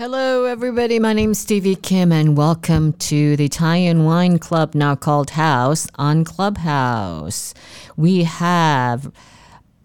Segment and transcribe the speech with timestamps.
[0.00, 0.98] Hello, everybody.
[0.98, 6.24] My name's Stevie Kim, and welcome to the Italian Wine Club, now called House, on
[6.24, 7.52] Clubhouse.
[7.98, 9.12] We have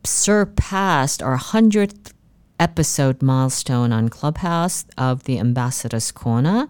[0.06, 2.14] surpassed our 100th
[2.62, 6.70] episode milestone on Clubhouse of the Ambassador's Corner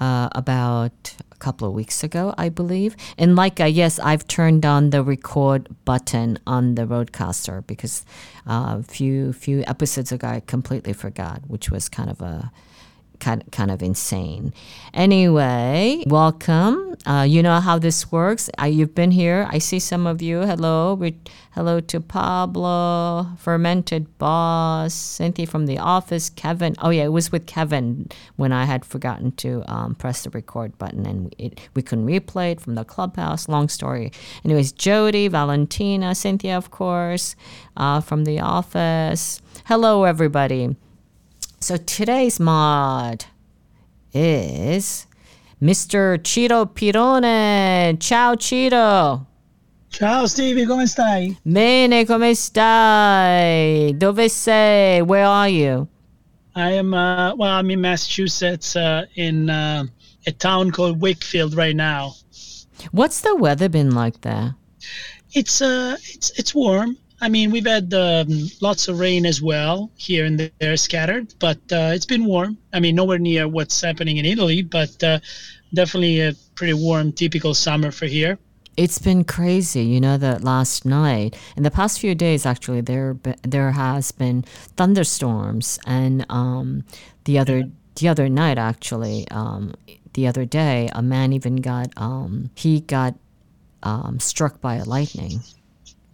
[0.00, 2.96] uh, about couple of weeks ago, I believe.
[3.18, 8.04] And like, uh, yes, I've turned on the record button on the Rodecaster because
[8.48, 12.52] uh, a few few episodes ago I completely forgot, which was kind of a
[13.22, 14.52] kind kind of insane.
[14.92, 16.96] Anyway, welcome.
[17.06, 18.50] Uh, you know how this works.
[18.60, 19.46] Uh, you've been here.
[19.48, 20.40] I see some of you.
[20.40, 21.16] Hello, We,
[21.52, 26.74] hello to Pablo, Fermented Boss, Cynthia from the office, Kevin.
[26.80, 30.76] Oh yeah, it was with Kevin when I had forgotten to um, press the record
[30.78, 33.48] button and it, we couldn't replay it from the clubhouse.
[33.48, 34.12] Long story.
[34.44, 37.36] Anyways, Jody, Valentina, Cynthia, of course,
[37.76, 39.40] uh, from the office.
[39.66, 40.76] Hello, everybody.
[41.62, 43.26] So today's mod
[44.12, 45.06] is
[45.62, 46.18] Mr.
[46.26, 47.96] Ciro Pirone.
[48.00, 49.28] Ciao Ciro.
[49.88, 51.36] Ciao Stevie, come stai?
[51.44, 53.94] Bene, come stai?
[53.96, 55.02] Dove sei?
[55.02, 55.86] Where are you?
[56.56, 59.84] I am, uh, well, I'm in Massachusetts, uh, in uh,
[60.26, 62.14] a town called Wakefield right now.
[62.90, 64.56] What's the weather been like there?
[65.32, 66.98] It's uh, it's it's warm.
[67.22, 68.26] I mean, we've had um,
[68.60, 72.58] lots of rain as well here and there scattered, but uh, it's been warm.
[72.72, 75.20] I mean, nowhere near what's happening in Italy, but uh,
[75.72, 78.40] definitely a pretty warm, typical summer for here.
[78.76, 80.16] It's been crazy, you know.
[80.18, 84.42] That last night, in the past few days, actually, there there has been
[84.76, 86.82] thunderstorms, and um,
[87.24, 89.74] the other the other night, actually, um,
[90.14, 93.14] the other day, a man even got um, he got
[93.84, 95.42] um, struck by a lightning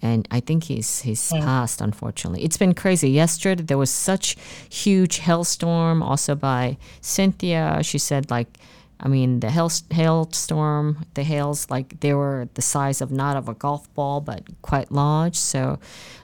[0.03, 1.41] and I think he's he's yeah.
[1.41, 1.81] passed.
[1.81, 3.11] Unfortunately, it's been crazy.
[3.11, 4.37] Yesterday there was such
[4.71, 6.03] huge hailstorm.
[6.03, 8.49] Also by Cynthia, she said like,
[9.01, 13.49] I mean the hail hailstorm, the hails like they were the size of not of
[13.49, 15.37] a golf ball, but quite large.
[15.37, 15.79] So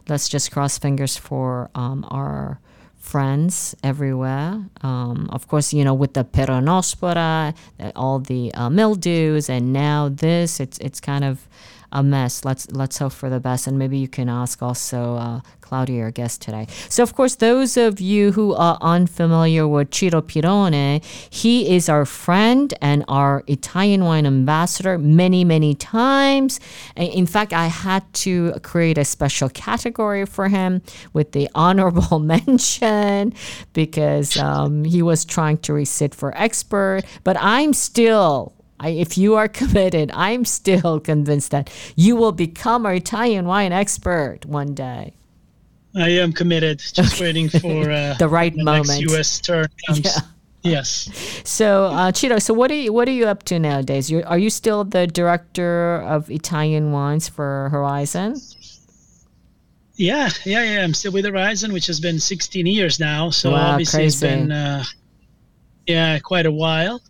[0.08, 2.60] let's just cross fingers for um, our
[3.04, 4.64] friends everywhere.
[4.80, 7.54] Um, of course, you know with the peronospora,
[7.94, 11.46] all the uh, mildews, and now this, it's it's kind of
[11.94, 12.44] a mess.
[12.44, 16.10] Let's let's hope for the best, and maybe you can ask also uh, Claudia, our
[16.10, 16.66] guest today.
[16.88, 22.04] So, of course, those of you who are unfamiliar with Ciro Pirone, he is our
[22.04, 26.60] friend and our Italian wine ambassador many many times.
[26.96, 33.32] In fact, I had to create a special category for him with the honorable mention
[33.72, 39.34] because um, he was trying to resit for expert, but I'm still I, if you
[39.34, 45.14] are committed, I'm still convinced that you will become our Italian wine expert one day.
[45.96, 46.80] I am committed.
[46.80, 48.88] Just waiting for uh, the right the moment.
[48.88, 49.40] Next U.S.
[49.40, 50.04] turn comes.
[50.04, 50.20] Yeah.
[50.64, 51.10] Yes.
[51.44, 54.10] So, uh, so what are you what are you up to nowadays?
[54.10, 58.36] You're, are you still the director of Italian wines for Horizon?
[59.96, 60.82] Yeah, yeah, yeah.
[60.82, 63.28] I'm still with Horizon, which has been 16 years now.
[63.28, 64.26] So wow, obviously crazy.
[64.26, 64.84] it's been uh,
[65.86, 67.00] yeah quite a while.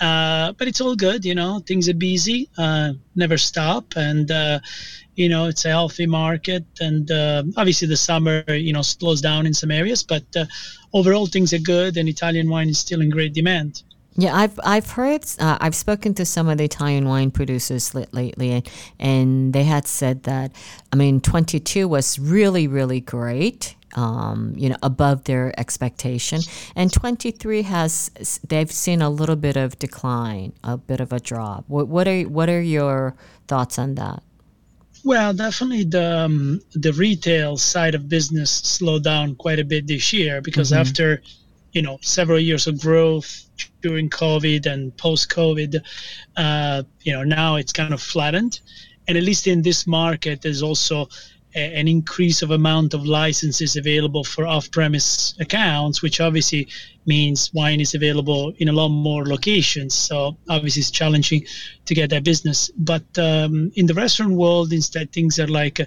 [0.00, 1.60] Uh, but it's all good, you know.
[1.60, 4.58] Things are busy, uh, never stop, and uh,
[5.14, 6.64] you know it's a healthy market.
[6.80, 10.46] And uh, obviously the summer, you know, slows down in some areas, but uh,
[10.92, 13.82] overall things are good, and Italian wine is still in great demand.
[14.16, 18.52] Yeah, I've I've heard uh, I've spoken to some of the Italian wine producers lately,
[18.52, 18.70] and,
[19.00, 20.52] and they had said that
[20.92, 23.74] I mean, 22 was really really great.
[23.96, 26.40] Um, you know, above their expectation,
[26.74, 28.10] and 23 has
[28.48, 31.64] they've seen a little bit of decline, a bit of a drop.
[31.68, 33.14] What, what are what are your
[33.46, 34.22] thoughts on that?
[35.04, 40.14] Well, definitely the um, the retail side of business slowed down quite a bit this
[40.14, 40.80] year because mm-hmm.
[40.80, 41.22] after
[41.72, 43.44] you know several years of growth
[43.82, 45.82] during COVID and post COVID,
[46.38, 48.60] uh, you know now it's kind of flattened,
[49.06, 51.08] and at least in this market, there's also
[51.54, 56.68] an increase of amount of licenses available for off-premise accounts, which obviously
[57.06, 59.94] means wine is available in a lot more locations.
[59.94, 61.44] So obviously it's challenging
[61.84, 62.70] to get that business.
[62.76, 65.84] But um, in the restaurant world, instead, things are like uh,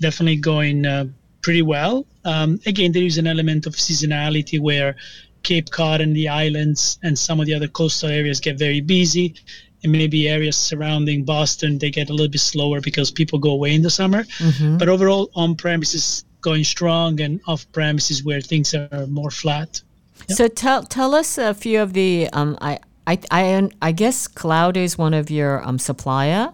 [0.00, 1.06] definitely going uh,
[1.42, 2.06] pretty well.
[2.24, 4.96] Um, again, there is an element of seasonality where
[5.42, 9.34] Cape Cod and the islands and some of the other coastal areas get very busy.
[9.82, 13.74] And maybe areas surrounding Boston, they get a little bit slower because people go away
[13.74, 14.24] in the summer.
[14.24, 14.76] Mm-hmm.
[14.76, 19.82] But overall, on premises going strong and off premises where things are more flat.
[20.28, 20.36] Yep.
[20.36, 24.82] So tell tell us a few of the um, I, I I I guess Claudio
[24.82, 26.52] is one of your um, supplier.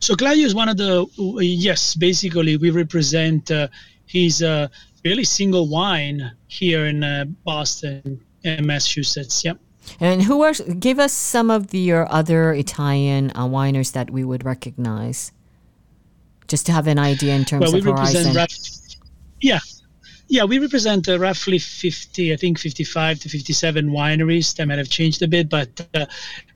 [0.00, 1.06] So Claudio is one of the
[1.40, 3.50] yes, basically we represent.
[3.50, 3.68] Uh,
[4.06, 4.70] he's a
[5.04, 9.44] really single wine here in uh, Boston and Massachusetts.
[9.44, 9.58] Yep.
[10.00, 14.24] And who are give us some of the, your other Italian uh, wineries that we
[14.24, 15.32] would recognize,
[16.46, 18.46] just to have an idea in terms well, of horizon.
[19.40, 19.60] Yeah,
[20.28, 24.54] yeah, we represent uh, roughly 50, I think 55 to 57 wineries.
[24.56, 26.04] That might have changed a bit, but uh,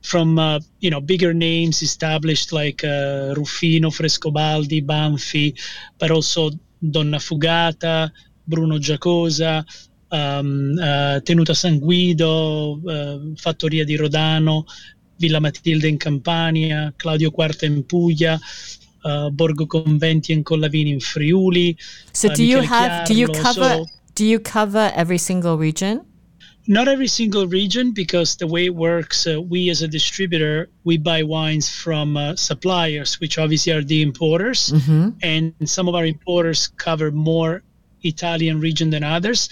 [0.03, 5.59] from uh, you know bigger names established like uh, Ruffino, Frescobaldi, Banfi,
[5.97, 6.51] but also
[6.83, 8.11] Donnafugata,
[8.47, 9.65] Bruno Giacosa,
[10.13, 14.65] um, uh, Tenuta San Guido, uh, Fattoria di Rodano,
[15.17, 18.39] Villa Matilde in Campania, Claudio Quarta in Puglia,
[19.03, 21.75] uh, Borgo Conventi and Collavini in Friuli.
[22.13, 26.05] So do you have do you cover so, do you cover every single region?
[26.65, 30.97] Not every single region because the way it works, uh, we as a distributor, we
[30.97, 35.09] buy wines from uh, suppliers, which obviously are the importers, mm-hmm.
[35.21, 37.63] and some of our importers cover more
[38.03, 39.49] Italian region than others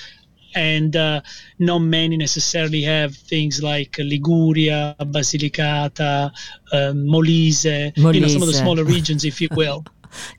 [0.55, 1.21] and uh,
[1.59, 6.31] not many necessarily have things like Liguria, Basilicata,
[6.71, 9.85] uh, Molise, Molise, you know, some of the smaller regions, if you will.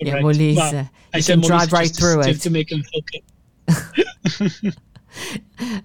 [0.00, 0.24] yeah, right.
[0.24, 0.56] Molise.
[0.56, 2.40] Well, I you can drive right through to, it.
[2.40, 3.20] To make them focus.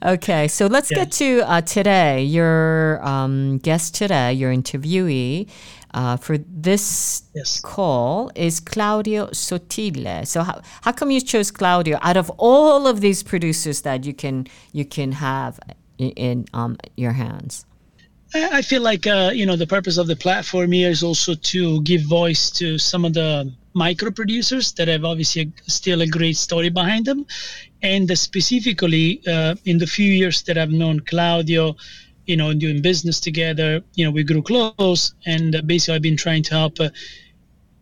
[0.06, 0.98] okay, so let's yeah.
[0.98, 2.24] get to uh, today.
[2.24, 5.50] Your um, guest today, your interviewee
[5.98, 7.60] uh, for this yes.
[7.60, 10.28] call is Claudio Sottile.
[10.28, 14.14] So how, how come you chose Claudio out of all of these producers that you
[14.14, 15.60] can you can have
[15.98, 17.66] in, um, your hands?
[18.36, 21.82] I feel like uh, you know the purpose of the platform here is also to
[21.82, 26.70] give voice to some of the micro producers that have obviously still a great story
[26.70, 27.26] behind them,
[27.82, 31.76] and specifically uh, in the few years that I've known Claudio,
[32.28, 36.18] you know, doing business together, you know, we grew close, and uh, basically I've been
[36.18, 36.90] trying to help uh,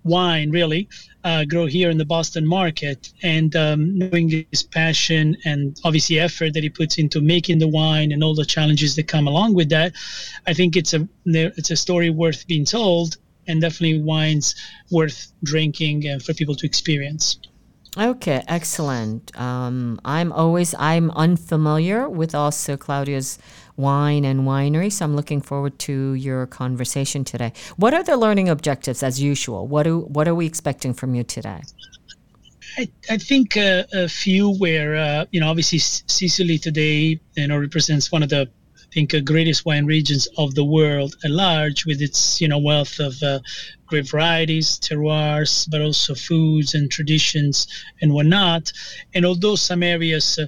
[0.04, 0.88] wine really
[1.24, 6.54] uh, grow here in the Boston market, and um, knowing his passion and obviously effort
[6.54, 9.70] that he puts into making the wine and all the challenges that come along with
[9.70, 9.94] that,
[10.48, 14.56] I think it's a it's a story worth being told, and definitely wines
[14.92, 17.40] worth drinking and for people to experience.
[17.98, 19.32] Okay, excellent.
[19.40, 23.40] Um, I'm always I'm unfamiliar with also Claudia's
[23.78, 27.54] wine and winery, so I'm looking forward to your conversation today.
[27.78, 29.68] What are the learning objectives, as usual?
[29.68, 31.62] What do what are we expecting from you today?
[32.78, 37.58] I, I think uh, a few where uh, you know obviously Sicily today you know
[37.58, 41.86] represents one of the I think uh, greatest wine regions of the world at large
[41.86, 43.40] with its you know wealth of uh,
[43.88, 47.68] great varieties terroirs but also foods and traditions
[48.02, 48.72] and whatnot
[49.14, 50.48] and although some areas uh,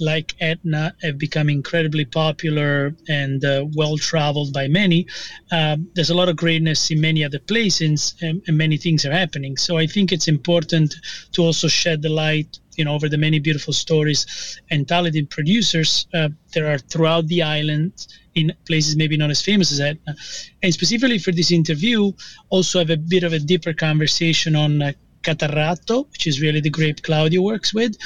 [0.00, 5.06] like Etna have become incredibly popular and uh, well traveled by many.
[5.52, 9.12] Uh, there's a lot of greatness in many other places, and, and, many things are
[9.12, 9.56] happening.
[9.56, 10.94] So I think it's important
[11.32, 16.06] to also shed the light you know over the many beautiful stories and talented producers
[16.14, 20.14] uh, there are throughout the island in places maybe not as famous as Etna.
[20.62, 22.12] And specifically for this interview,
[22.48, 27.02] also have a bit of a deeper conversation on Catarratto, which is really the grape
[27.02, 27.96] Claudio works with,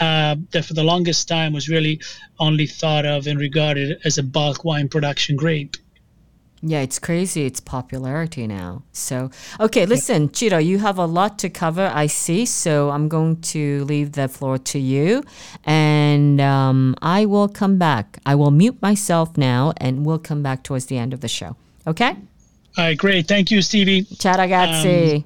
[0.00, 2.00] uh, that for the longest time was really
[2.38, 5.76] only thought of and regarded as a bulk wine production grape.
[6.66, 7.44] Yeah, it's crazy.
[7.44, 8.84] It's popularity now.
[8.92, 12.46] So, okay, listen, Ciro, you have a lot to cover, I see.
[12.46, 15.22] So, I'm going to leave the floor to you
[15.64, 18.18] and um, I will come back.
[18.24, 21.56] I will mute myself now and we'll come back towards the end of the show.
[21.86, 22.16] Okay?
[22.78, 23.28] All right, great.
[23.28, 24.04] Thank you, Stevie.
[24.18, 25.16] Ciao, ragazzi.
[25.16, 25.24] Um,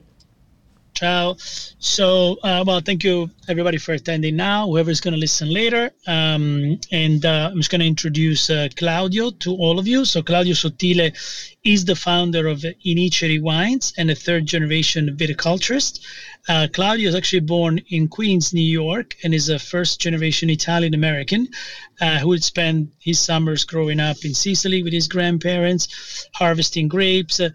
[0.99, 1.37] ciao.
[1.78, 5.90] So, uh, well, thank you everybody for attending now, whoever's going to listen later.
[6.07, 10.05] Um, and uh, I'm just going to introduce uh, Claudio to all of you.
[10.05, 11.12] So, Claudio Sottile
[11.64, 16.00] is the founder of Iniceri Wines and a third generation viticulturist.
[16.49, 20.95] Uh, Claudio is actually born in Queens, New York, and is a first generation Italian
[20.95, 21.47] American
[22.00, 27.38] uh, who had spent his summers growing up in Sicily with his grandparents, harvesting grapes
[27.38, 27.50] uh,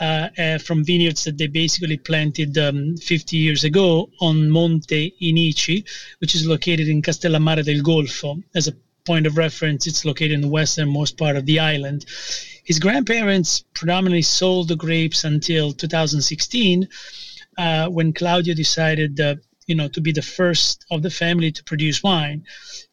[0.00, 5.84] uh from vineyards that they basically planted um, 50 years ago on Monte Inici,
[6.20, 8.42] which is located in Castellammare del Golfo.
[8.54, 12.06] As a point of reference, it's located in the westernmost part of the island.
[12.64, 16.88] His grandparents predominantly sold the grapes until 2016
[17.58, 19.34] uh, when Claudio decided, uh,
[19.66, 22.44] you know, to be the first of the family to produce wine.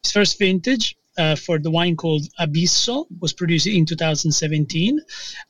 [0.02, 5.00] His first vintage uh, for the wine called Abisso was produced in 2017,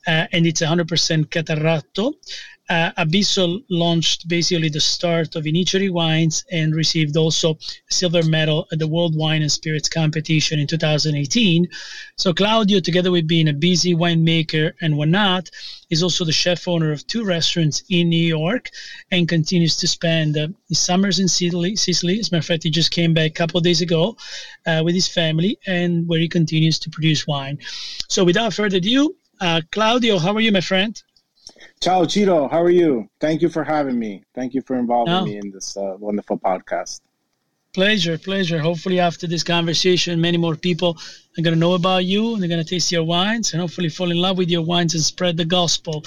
[0.07, 2.13] uh, and it's 100% Catarratto
[2.69, 2.91] uh,
[3.69, 7.57] launched basically the start of Iniceri Wines and received also
[7.89, 11.67] silver medal at the World Wine and Spirits Competition in 2018.
[12.17, 15.49] So Claudio, together with being a busy winemaker and whatnot,
[15.89, 18.69] is also the chef owner of two restaurants in New York
[19.11, 21.75] and continues to spend uh, his summers in Sicily.
[21.75, 22.19] Sicily.
[22.19, 24.17] As a matter of fact, he just came back a couple of days ago
[24.65, 27.59] uh, with his family and where he continues to produce wine.
[28.09, 31.01] So without further ado, uh, Claudio, how are you, my friend?
[31.79, 32.47] Ciao, Ciro.
[32.47, 33.07] How are you?
[33.19, 34.23] Thank you for having me.
[34.33, 35.25] Thank you for involving no.
[35.25, 37.01] me in this uh, wonderful podcast.
[37.73, 38.57] Pleasure, pleasure.
[38.57, 40.97] Hopefully, after this conversation, many more people
[41.37, 43.89] are going to know about you and they're going to taste your wines and hopefully
[43.89, 46.03] fall in love with your wines and spread the gospel.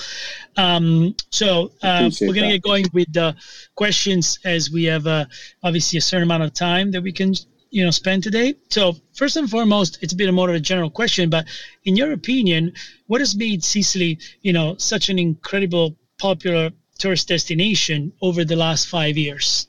[0.56, 3.36] Um, so, uh, we're going to get going with the
[3.76, 5.26] questions as we have uh,
[5.62, 7.34] obviously a certain amount of time that we can
[7.70, 10.90] you know spend today so first and foremost it's a bit more of a general
[10.90, 11.46] question but
[11.84, 12.72] in your opinion
[13.06, 18.88] what has made sicily you know such an incredible popular tourist destination over the last
[18.88, 19.68] five years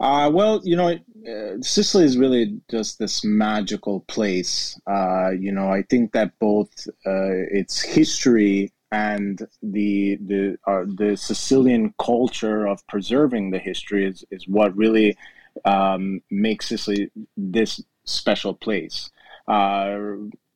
[0.00, 4.78] uh, well you know uh, Sicily is really just this magical place.
[4.86, 6.68] Uh, you know, I think that both
[7.06, 14.24] uh, its history and the the uh, the Sicilian culture of preserving the history is,
[14.30, 15.16] is what really
[15.64, 19.10] um, makes Sicily this special place.
[19.46, 19.98] Uh,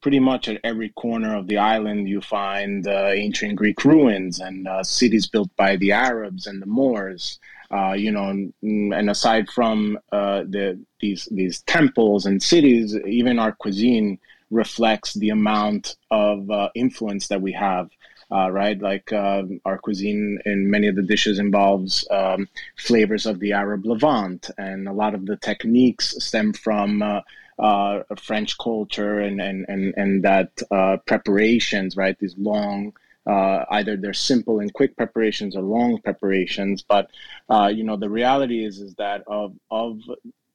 [0.01, 4.69] pretty much at every corner of the island, you find uh, ancient Greek ruins and
[4.69, 7.39] uh, cities built by the Arabs and the Moors.
[7.71, 13.39] Uh, you know, and, and aside from uh, the these these temples and cities, even
[13.39, 14.19] our cuisine
[14.51, 17.91] reflects the amount of uh, influence that we have
[18.31, 18.81] uh, right?
[18.81, 23.87] Like um, our cuisine in many of the dishes involves um, flavors of the Arab
[23.87, 27.21] Levant, and a lot of the techniques stem from uh,
[27.59, 32.19] uh, French culture and and and and that uh, preparations, right?
[32.19, 32.95] These long.
[33.27, 37.11] Uh, either they're simple and quick preparations or long preparations, but
[37.51, 40.01] uh, you know the reality is is that of of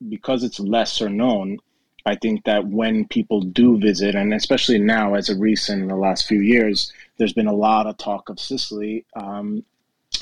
[0.10, 1.60] because it's lesser known,
[2.06, 5.96] I think that when people do visit, and especially now as a recent in the
[5.96, 9.06] last few years, there's been a lot of talk of Sicily.
[9.16, 9.64] Um,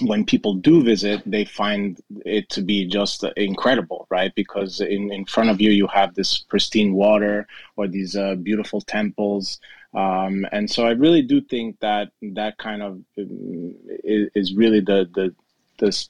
[0.01, 4.33] when people do visit, they find it to be just incredible, right?
[4.35, 8.81] Because in, in front of you, you have this pristine water or these uh, beautiful
[8.81, 9.59] temples.
[9.93, 14.79] Um, and so I really do think that that kind of um, is, is really
[14.79, 15.35] the, the,
[15.79, 16.07] the,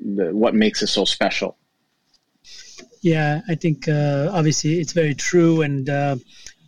[0.00, 1.56] the, what makes it so special.
[3.04, 5.60] Yeah, I think uh, obviously it's very true.
[5.60, 6.16] And uh,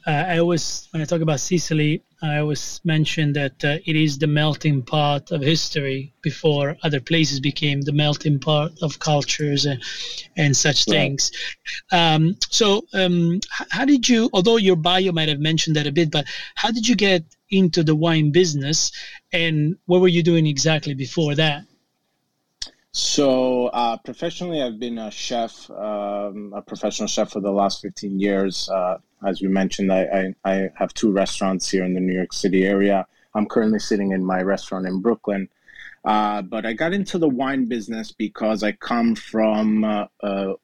[0.06, 4.18] uh, I always, when I talk about Sicily, I always mention that uh, it is
[4.18, 9.82] the melting pot of history before other places became the melting pot of cultures and,
[10.36, 11.30] and such things.
[11.90, 13.40] Um, so, um,
[13.70, 16.86] how did you, although your bio might have mentioned that a bit, but how did
[16.86, 18.92] you get into the wine business
[19.32, 21.64] and what were you doing exactly before that?
[22.98, 28.18] So uh, professionally, I've been a chef, um, a professional chef for the last 15
[28.18, 28.70] years.
[28.70, 32.32] Uh, as you mentioned, I, I, I, have two restaurants here in the New York
[32.32, 33.06] City area.
[33.34, 35.50] I'm currently sitting in my restaurant in Brooklyn.
[36.06, 40.54] Uh, but I got into the wine business because I come from uh, uh,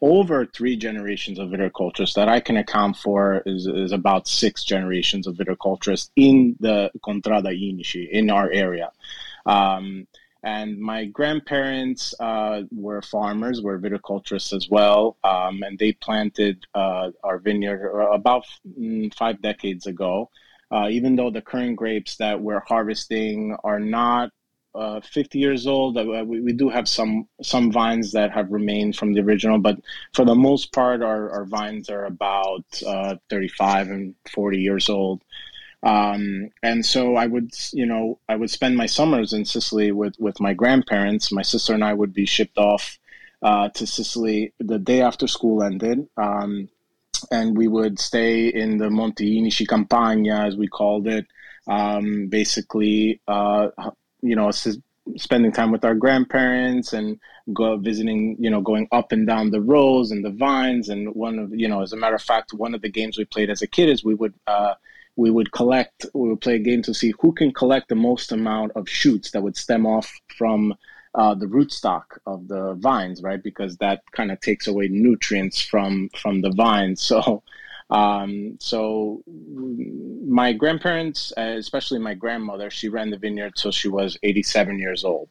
[0.00, 5.26] over three generations of viticulturists that I can account for is, is about six generations
[5.26, 8.90] of viticulturists in the Contrada Inici in our area.
[9.44, 10.06] Um,
[10.44, 17.10] and my grandparents uh, were farmers, were viticulturists as well, um, and they planted uh,
[17.24, 18.44] our vineyard about
[18.78, 20.30] mm, five decades ago.
[20.70, 24.30] uh, even though the current grapes that we're harvesting are not
[24.74, 25.96] uh, 50 years old.
[25.96, 29.78] Uh, we, we do have some some vines that have remained from the original, but
[30.14, 35.22] for the most part, our, our vines are about uh, 35 and 40 years old.
[35.84, 40.18] Um, and so I would, you know, I would spend my summers in Sicily with
[40.18, 41.30] with my grandparents.
[41.30, 42.98] My sister and I would be shipped off
[43.42, 46.08] uh, to Sicily the day after school ended.
[46.16, 46.70] Um,
[47.30, 51.26] and we would stay in the Monti Inici Campagna, as we called it.
[51.66, 53.68] Um, basically, uh,
[54.22, 54.50] you know,
[55.16, 57.20] spending time with our grandparents and
[57.52, 60.88] go visiting, you know, going up and down the rows and the vines.
[60.88, 63.26] And one of, you know, as a matter of fact, one of the games we
[63.26, 64.32] played as a kid is we would.
[64.46, 64.74] Uh,
[65.16, 68.32] we would collect we would play a game to see who can collect the most
[68.32, 70.74] amount of shoots that would stem off from
[71.14, 73.42] uh, the rootstock of the vines, right?
[73.42, 77.02] Because that kind of takes away nutrients from from the vines.
[77.02, 77.42] So,
[77.90, 84.78] um, so my grandparents, especially my grandmother, she ran the vineyard till she was 87
[84.78, 85.28] years old,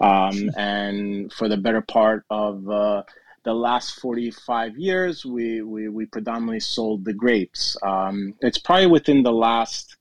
[0.00, 3.02] um, and for the better part of uh,
[3.48, 7.78] the last 45 years, we, we, we predominantly sold the grapes.
[7.82, 9.96] Um, it's probably within the last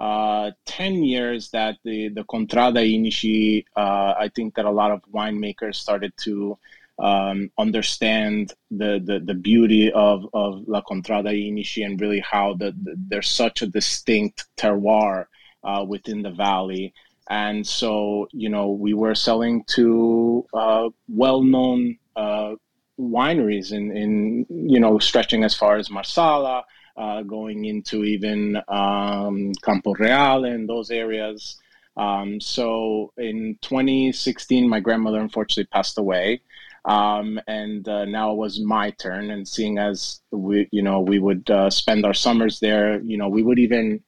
[0.00, 5.02] uh, 10 years that the, the Contrada Inici, uh, I think that a lot of
[5.14, 6.56] winemakers started to
[6.98, 12.74] um, understand the, the, the beauty of, of La Contrada Inici and really how the,
[12.82, 15.26] the there's such a distinct terroir
[15.64, 16.94] uh, within the valley.
[17.28, 22.54] And so, you know, we were selling to uh, well known uh,
[22.98, 26.64] wineries in, in, you know, stretching as far as Marsala
[26.96, 31.60] uh, going into even um, Campo Reale and those areas.
[31.96, 36.40] Um, so in 2016, my grandmother unfortunately passed away.
[36.84, 39.30] Um, and uh, now it was my turn.
[39.30, 43.28] And seeing as we, you know, we would uh, spend our summers there, you know,
[43.28, 44.02] we would even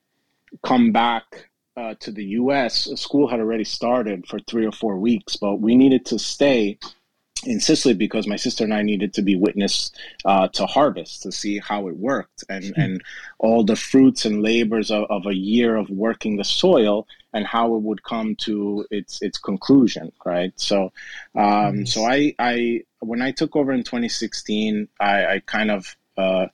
[0.62, 2.88] come back uh, to the U.S.
[3.00, 6.78] School had already started for three or four weeks, but we needed to stay
[7.44, 9.92] in Sicily because my sister and I needed to be witness
[10.24, 12.80] uh, to harvest to see how it worked and mm-hmm.
[12.80, 13.02] and
[13.38, 17.74] all the fruits and labors of, of, a year of working the soil and how
[17.74, 20.52] it would come to its its conclusion right?
[20.56, 20.92] So
[21.34, 26.46] um, so I I when I took over in 2016 I, I kind of uh,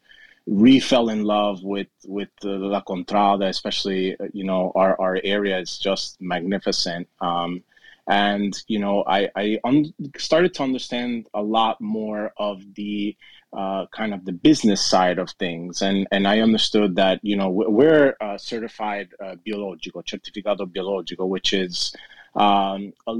[0.46, 6.20] re-fell in love with with La Contrada especially you know our, our area is just
[6.20, 7.08] magnificent.
[7.20, 7.62] Um,
[8.06, 13.16] and you know i i un- started to understand a lot more of the
[13.54, 15.80] uh, kind of the business side of things.
[15.80, 21.52] And and i understood that you know we're uh, certified uh, biologico certificado biologico which
[21.52, 21.94] is
[22.34, 23.14] um, a,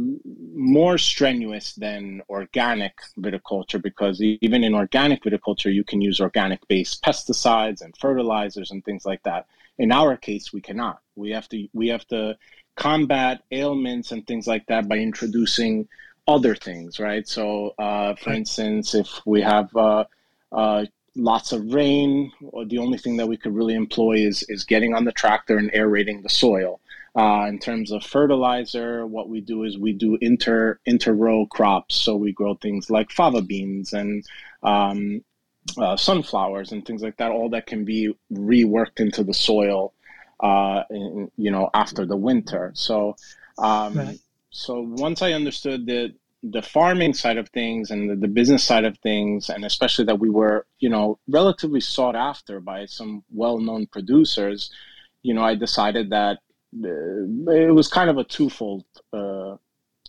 [0.55, 7.03] more strenuous than organic viticulture because even in organic viticulture you can use organic based
[7.05, 9.47] pesticides and fertilizers and things like that
[9.79, 12.37] in our case we cannot we have to we have to
[12.77, 15.89] combat ailments and things like that by introducing
[16.27, 17.27] other things, right?
[17.29, 20.05] So, uh, for instance, if we have uh,
[20.51, 22.33] uh, lots of rain,
[22.67, 25.71] the only thing that we could really employ is is getting on the tractor and
[25.75, 26.81] aerating the soil.
[27.17, 31.95] Uh, in terms of fertilizer, what we do is we do inter inter row crops.
[31.95, 34.27] So we grow things like fava beans and
[34.65, 35.23] um,
[35.79, 37.31] uh, sunflowers and things like that.
[37.31, 39.93] All that can be reworked into the soil
[40.41, 42.73] uh, in, you know, after the winter.
[42.75, 43.17] So,
[43.59, 44.19] um, right.
[44.51, 46.15] so once I understood the
[46.51, 50.19] the farming side of things and the, the, business side of things, and especially that
[50.19, 54.71] we were, you know, relatively sought after by some well-known producers,
[55.23, 56.41] you know, I decided that
[56.85, 59.57] uh, it was kind of a twofold uh,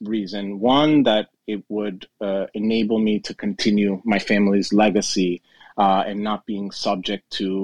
[0.01, 0.59] reason.
[0.59, 5.41] One, that it would uh, enable me to continue my family's legacy
[5.77, 7.63] uh, and not being subject to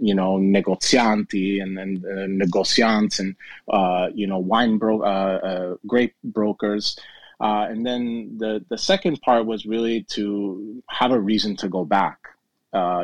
[0.00, 3.36] you know negozianti and then uh, negociants and
[3.68, 6.98] uh, you know wine bro- uh, uh, grape brokers.
[7.40, 11.84] Uh, and then the the second part was really to have a reason to go
[11.84, 12.18] back.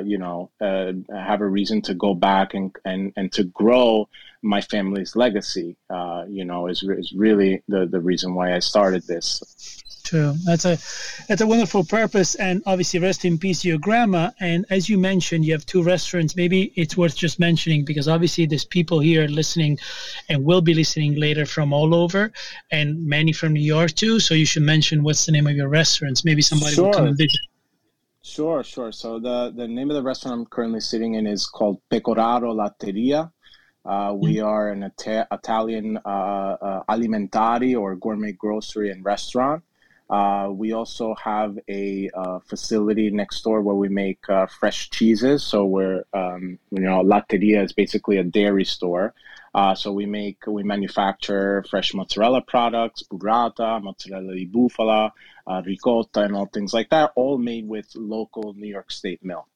[0.04, 4.08] you know, have a reason to go back and, and, and to grow
[4.42, 5.76] my family's legacy.
[6.28, 9.42] you know, is is really the the reason why I started this.
[10.10, 10.34] True.
[10.44, 10.76] That's a
[11.28, 14.32] that's a wonderful purpose, and obviously, rest in peace, your grandma.
[14.40, 16.34] And as you mentioned, you have two restaurants.
[16.34, 19.78] Maybe it's worth just mentioning because obviously, there's people here listening,
[20.28, 22.32] and will be listening later from all over,
[22.72, 24.18] and many from New York too.
[24.18, 26.24] So you should mention what's the name of your restaurants.
[26.24, 26.86] Maybe somebody sure.
[26.86, 27.42] will come and visit.
[28.22, 28.90] Sure, sure.
[28.90, 33.30] So the the name of the restaurant I'm currently sitting in is called Pecoraro Latteria.
[33.84, 34.46] Uh, we mm-hmm.
[34.46, 39.62] are an Ita- Italian uh, uh, alimentari or gourmet grocery and restaurant.
[40.10, 45.44] Uh, we also have a uh, facility next door where we make uh, fresh cheeses.
[45.44, 49.14] So we're, um, you know, Latteria is basically a dairy store.
[49.54, 55.12] Uh, so we make, we manufacture fresh mozzarella products, burrata, mozzarella di bufala,
[55.46, 59.46] uh, ricotta, and all things like that, all made with local New York State milk.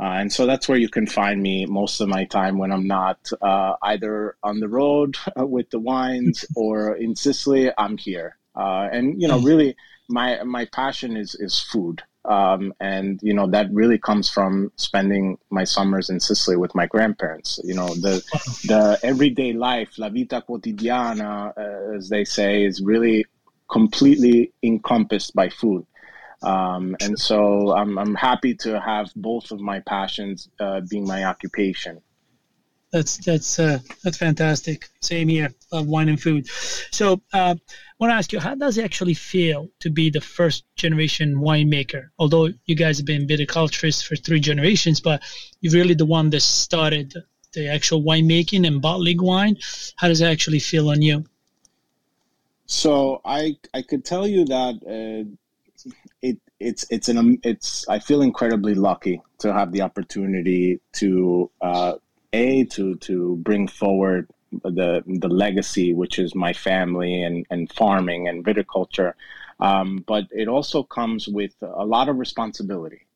[0.00, 2.86] Uh, and so that's where you can find me most of my time when I'm
[2.86, 7.70] not uh, either on the road with the wines or in Sicily.
[7.76, 9.76] I'm here, uh, and you know, really,
[10.08, 15.38] my my passion is is food, um, and you know that really comes from spending
[15.50, 17.60] my summers in Sicily with my grandparents.
[17.62, 18.22] You know, the
[18.66, 23.24] the everyday life, la vita quotidiana, uh, as they say, is really
[23.70, 25.86] completely encompassed by food.
[26.42, 31.24] Um, and so I'm, I'm happy to have both of my passions uh, being my
[31.24, 32.00] occupation.
[32.90, 34.88] That's that's uh, that's fantastic.
[35.00, 36.48] Same here, love wine and food.
[36.90, 40.22] So uh, I want to ask you, how does it actually feel to be the
[40.22, 42.08] first generation winemaker?
[42.18, 45.22] Although you guys have been viticulturists for three generations, but
[45.60, 47.12] you're really the one that started
[47.52, 49.56] the actual winemaking and bottling wine.
[49.96, 51.24] How does it actually feel on you?
[52.66, 55.90] So I I could tell you that uh,
[56.22, 61.94] it it's it's an it's I feel incredibly lucky to have the opportunity to uh,
[62.32, 68.26] a to to bring forward the the legacy which is my family and and farming
[68.28, 69.14] and viticulture,
[69.60, 73.06] um, but it also comes with a lot of responsibility.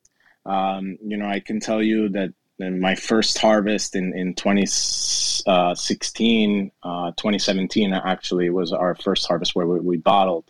[0.44, 6.70] Um, you know, I can tell you that in my first harvest in in 2016,
[6.84, 10.44] uh, uh, 2017 actually was our first harvest where we, we bottled.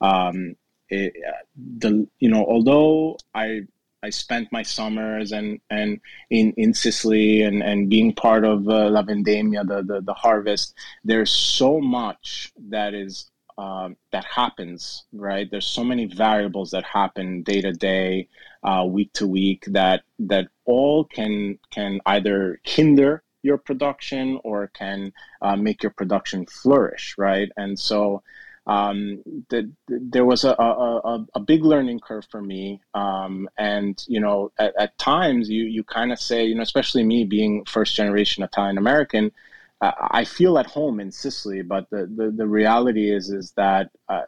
[0.00, 0.56] Um,
[0.88, 1.14] it,
[1.56, 3.66] the you know although I
[4.02, 8.88] I spent my summers and and in in Sicily and and being part of uh,
[8.90, 15.50] La Vendemmia the, the the harvest there's so much that is uh, that happens right?
[15.50, 18.28] There's so many variables that happen day to day
[18.62, 25.12] uh, week to week that that all can can either hinder your production or can
[25.42, 27.50] uh, make your production flourish right?
[27.56, 28.22] And so
[28.68, 32.82] um, the, the, there was a, a, a, big learning curve for me.
[32.92, 37.02] Um, and, you know, at, at, times you, you kind of say, you know, especially
[37.02, 39.32] me being first generation Italian American,
[39.80, 43.90] uh, I feel at home in Sicily, but the, the, the reality is, is that
[44.10, 44.24] uh,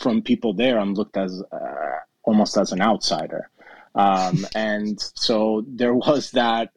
[0.00, 3.48] from people there, I'm looked as uh, almost as an outsider.
[3.94, 6.70] Um, and so there was that,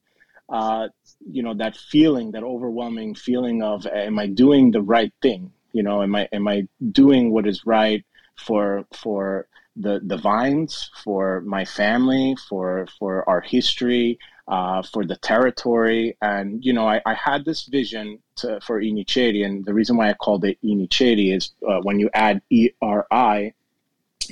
[0.49, 0.89] uh,
[1.27, 5.51] you know, that feeling, that overwhelming feeling of, am I doing the right thing?
[5.75, 6.57] You know am i am i
[7.01, 8.03] doing what is right
[8.45, 15.17] for for the the vines for my family for for our history uh, for the
[15.17, 19.97] territory and you know I, I had this vision to, for Iniceri and the reason
[19.97, 23.53] why I called it Iniceri is uh, when you add ERI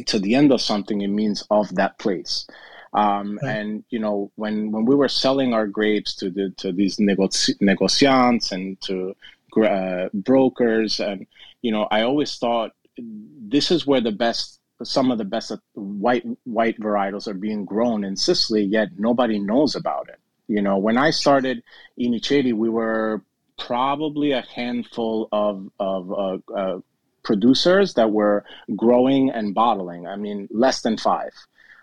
[0.06, 2.48] to the end of something it means of that place
[2.94, 3.58] um, right.
[3.58, 7.60] And you know, when when we were selling our grapes to the to these negoci-
[7.60, 9.16] negociants and to
[9.58, 11.26] uh, brokers, and
[11.62, 16.26] you know, I always thought this is where the best, some of the best white
[16.44, 20.20] white varietals are being grown in Sicily, yet nobody knows about it.
[20.48, 21.64] You know, when I started
[22.00, 23.24] Iniceri, we were
[23.58, 26.80] probably a handful of of uh, uh,
[27.24, 28.44] producers that were
[28.76, 30.08] growing and bottling.
[30.08, 31.32] I mean, less than five.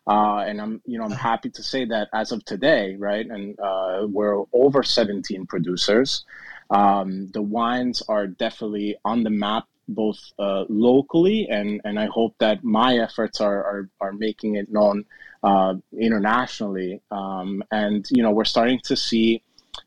[0.07, 3.59] Uh, and I'm, you know, I'm happy to say that as of today, right, and
[3.61, 6.25] uh, we're over 17 producers.
[6.71, 12.37] Um, the wines are definitely on the map both uh, locally and, and I hope
[12.39, 15.05] that my efforts are, are, are making it known
[15.43, 17.01] uh, internationally.
[17.11, 19.43] Um, and, you know, we're starting to see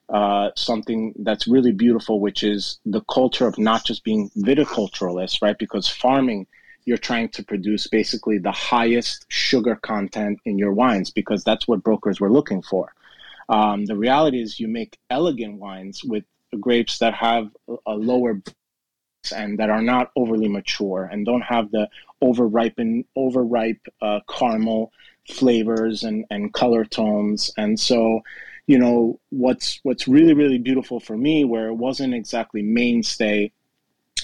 [0.10, 5.58] uh, something that's really beautiful, which is the culture of not just being viticulturalists, right?
[5.58, 6.48] Because farming,
[6.86, 11.84] you're trying to produce basically the highest sugar content in your wines because that's what
[11.84, 12.94] brokers were looking for.
[13.50, 16.26] Um, the reality is you make elegant wines with
[16.60, 17.50] grapes that have
[17.86, 18.42] a lower
[19.34, 21.90] and that are not overly mature and don't have the
[22.22, 24.92] overripen overripe uh, caramel
[25.30, 27.52] flavors and, and color tones.
[27.58, 28.22] And so
[28.68, 33.52] you know what's what's really really beautiful for me where it wasn't exactly mainstay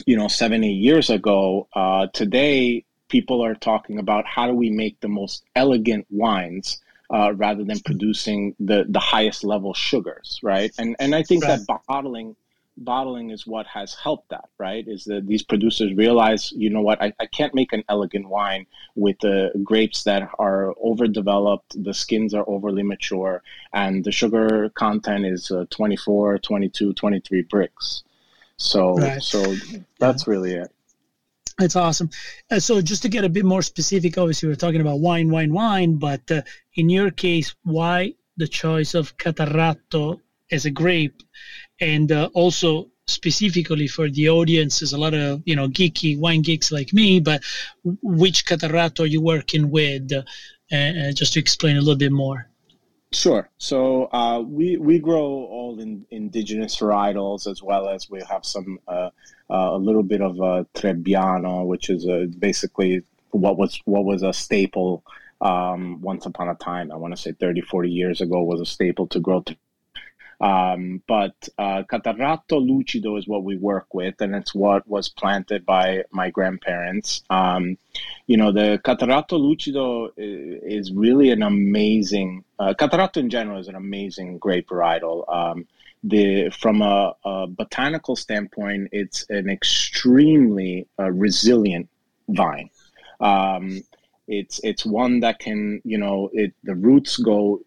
[0.06, 4.70] you know seven eight years ago uh, today people are talking about how do we
[4.70, 10.72] make the most elegant wines uh, rather than producing the the highest level sugars, right?
[10.78, 11.60] And and I think right.
[11.68, 12.36] that bottling
[12.80, 14.88] bottling is what has helped that, right?
[14.88, 18.66] Is that these producers realize, you know what, I, I can't make an elegant wine
[18.96, 23.44] with the grapes that are overdeveloped, the skins are overly mature,
[23.74, 28.04] and the sugar content is uh, 24, 22, 23 Brix.
[28.58, 29.22] So, right.
[29.22, 29.56] so
[30.00, 30.32] that's yeah.
[30.32, 30.72] really it.
[31.60, 32.10] That's awesome.
[32.50, 35.52] Uh, so, just to get a bit more specific, obviously, we're talking about wine, wine,
[35.52, 36.42] wine, but uh,
[36.76, 41.22] in your case, why the choice of Catarratto as a grape?
[41.82, 46.44] And uh, also, specifically for the audience, there's a lot of you know geeky wine
[46.44, 47.44] geeks like me, but
[47.84, 50.14] which Catarratto are you working with?
[50.14, 50.24] Uh,
[50.72, 52.49] uh, just to explain a little bit more.
[53.12, 53.50] Sure.
[53.58, 58.80] So uh, we we grow all in indigenous varietals as well as we have some
[58.88, 59.10] uh,
[59.50, 64.32] uh, a little bit of a Trebbiano, which is basically what was what was a
[64.32, 65.04] staple
[65.42, 66.92] um, once upon a time.
[66.92, 69.44] I want to say 30, 40 years ago was a staple to grow
[70.42, 76.04] um, but uh, lucido is what we work with, and it's what was planted by
[76.12, 77.24] my grandparents.
[77.30, 77.78] Um,
[78.28, 82.44] you know, the Catarratto lucido is really an amazing.
[82.58, 82.74] Uh,
[83.16, 85.28] in general is an amazing grape varietal.
[85.34, 85.68] Um,
[86.04, 91.90] the from a, a, botanical standpoint, it's an extremely uh, resilient
[92.30, 92.70] vine.
[93.20, 93.82] Um,
[94.30, 97.60] it's it's one that can you know it the roots go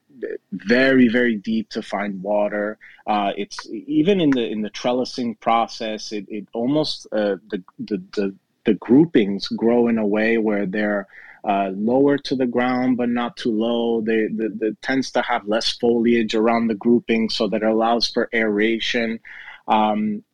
[0.52, 2.78] very very deep to find water.
[3.06, 6.12] Uh, it's even in the in the trellising process.
[6.12, 11.08] It, it almost uh, the, the the the groupings grow in a way where they're
[11.44, 14.00] uh, lower to the ground but not too low.
[14.00, 18.08] They the, the tends to have less foliage around the grouping, so that it allows
[18.08, 19.20] for aeration.
[19.66, 20.24] Um,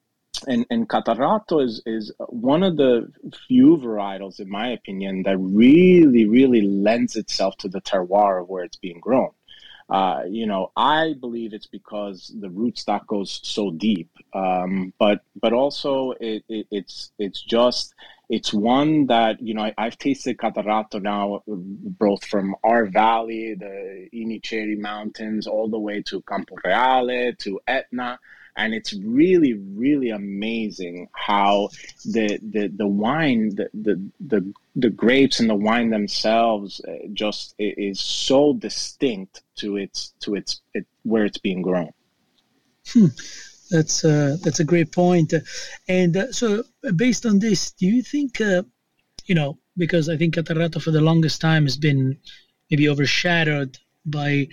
[0.46, 3.10] and and Catarratto is is one of the
[3.48, 8.64] few varietals, in my opinion, that really really lends itself to the terroir of where
[8.64, 9.30] it's being grown.
[9.88, 15.54] Uh, you know, I believe it's because the rootstock goes so deep, um, but but
[15.54, 17.94] also it, it, it's it's just
[18.28, 24.08] it's one that you know I, have tasted Catarratto now, both from our valley, the
[24.12, 28.18] Iniceri Mountains, all the way to Campo Reale to Etna
[28.58, 31.68] and it's really really amazing how
[32.04, 37.54] the the the wine the the the, the grapes and the wine themselves uh, just
[37.58, 41.90] is so distinct to its to its it, where it's being grown
[42.92, 43.06] hmm.
[43.70, 45.32] that's uh, that's a great point.
[45.88, 46.64] and uh, so
[46.96, 48.62] based on this do you think uh,
[49.26, 52.18] you know because i think catarratto for the longest time has been
[52.70, 54.48] maybe overshadowed by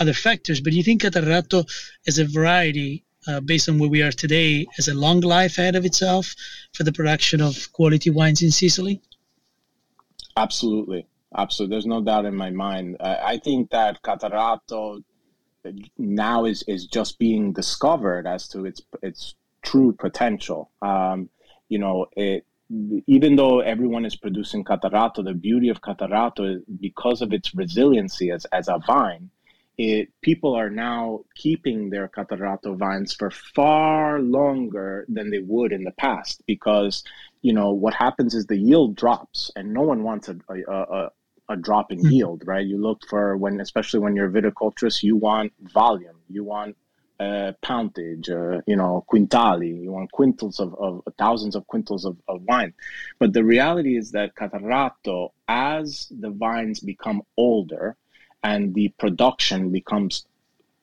[0.00, 1.68] other factors but do you think catarratto
[2.06, 5.76] as a variety uh, based on where we are today, has a long life ahead
[5.76, 6.34] of itself
[6.72, 9.00] for the production of quality wines in Sicily?
[10.36, 11.06] Absolutely.
[11.36, 11.74] Absolutely.
[11.74, 12.96] There's no doubt in my mind.
[13.00, 15.02] I think that Catarratto
[15.98, 20.70] now is, is just being discovered as to its its true potential.
[20.82, 21.28] Um,
[21.68, 22.46] you know, it,
[23.06, 28.30] even though everyone is producing Catarratto, the beauty of Catarratto is because of its resiliency
[28.30, 29.30] as, as a vine,
[29.80, 35.84] it, people are now keeping their Catarratto vines for far longer than they would in
[35.84, 37.02] the past because
[37.40, 41.10] you know what happens is the yield drops and no one wants a, a, a,
[41.48, 42.10] a drop in mm-hmm.
[42.10, 46.44] yield right you look for when especially when you're a viticulturist you want volume you
[46.44, 46.76] want
[47.18, 52.18] uh, poundage uh, you know quintali you want quintals of, of thousands of quintals of,
[52.28, 52.74] of wine
[53.18, 57.96] but the reality is that Catarratto as the vines become older
[58.42, 60.26] and the production becomes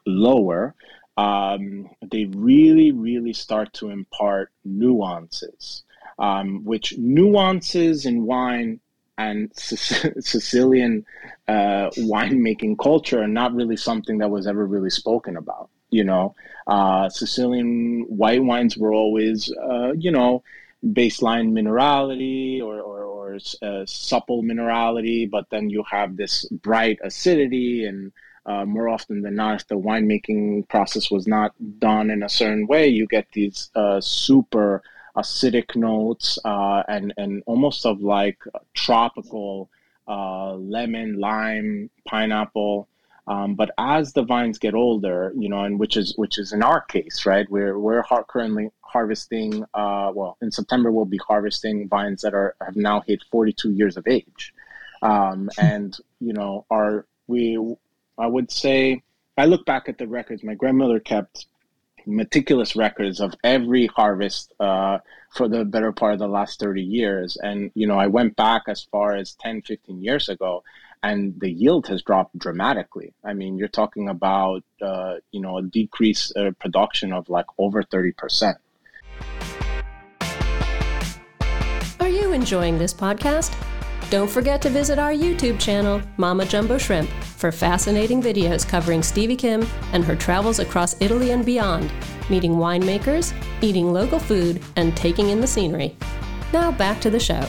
[0.06, 0.76] lower,
[1.18, 5.84] um, they really, really start to impart nuances,
[6.20, 8.80] um, which nuances in wine
[9.18, 11.06] and Sicilian
[11.48, 15.70] uh, winemaking culture are not really something that was ever really spoken about.
[15.90, 16.36] You know,
[16.68, 20.44] uh, Sicilian white wines were always, uh, you know,
[20.86, 27.86] baseline minerality or, or uh, supple minerality, but then you have this bright acidity.
[27.86, 28.12] And
[28.46, 32.68] uh, more often than not, if the winemaking process was not done in a certain
[32.68, 34.82] way, you get these uh, super
[35.16, 38.38] acidic notes uh, and, and almost of like
[38.74, 39.70] tropical
[40.08, 42.88] uh, lemon, lime, pineapple.
[43.28, 46.64] Um, but as the vines get older, you know, and which is which is in
[46.64, 47.50] our case, right?
[47.50, 49.64] We're we're currently harvesting.
[49.74, 53.98] Uh, well, in September we'll be harvesting vines that are have now hit 42 years
[53.98, 54.54] of age,
[55.02, 57.58] um, and you know, are we?
[58.18, 59.04] I would say,
[59.38, 61.48] I look back at the records my grandmother kept
[62.08, 64.98] meticulous records of every harvest uh,
[65.36, 68.64] for the better part of the last 30 years and you know i went back
[68.68, 70.64] as far as 10 15 years ago
[71.04, 73.14] and the yield has dropped dramatically.
[73.24, 77.84] I mean, you're talking about uh, you know a decrease uh, production of like over
[77.84, 78.58] thirty percent.
[82.00, 83.56] Are you enjoying this podcast?
[84.10, 89.36] Don't forget to visit our YouTube channel, Mama Jumbo Shrimp, for fascinating videos covering Stevie
[89.36, 91.92] Kim and her travels across Italy and beyond,
[92.30, 95.94] meeting winemakers, eating local food, and taking in the scenery.
[96.54, 97.46] Now back to the show.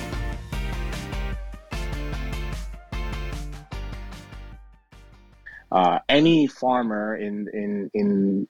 [5.71, 8.49] Uh, any farmer in in in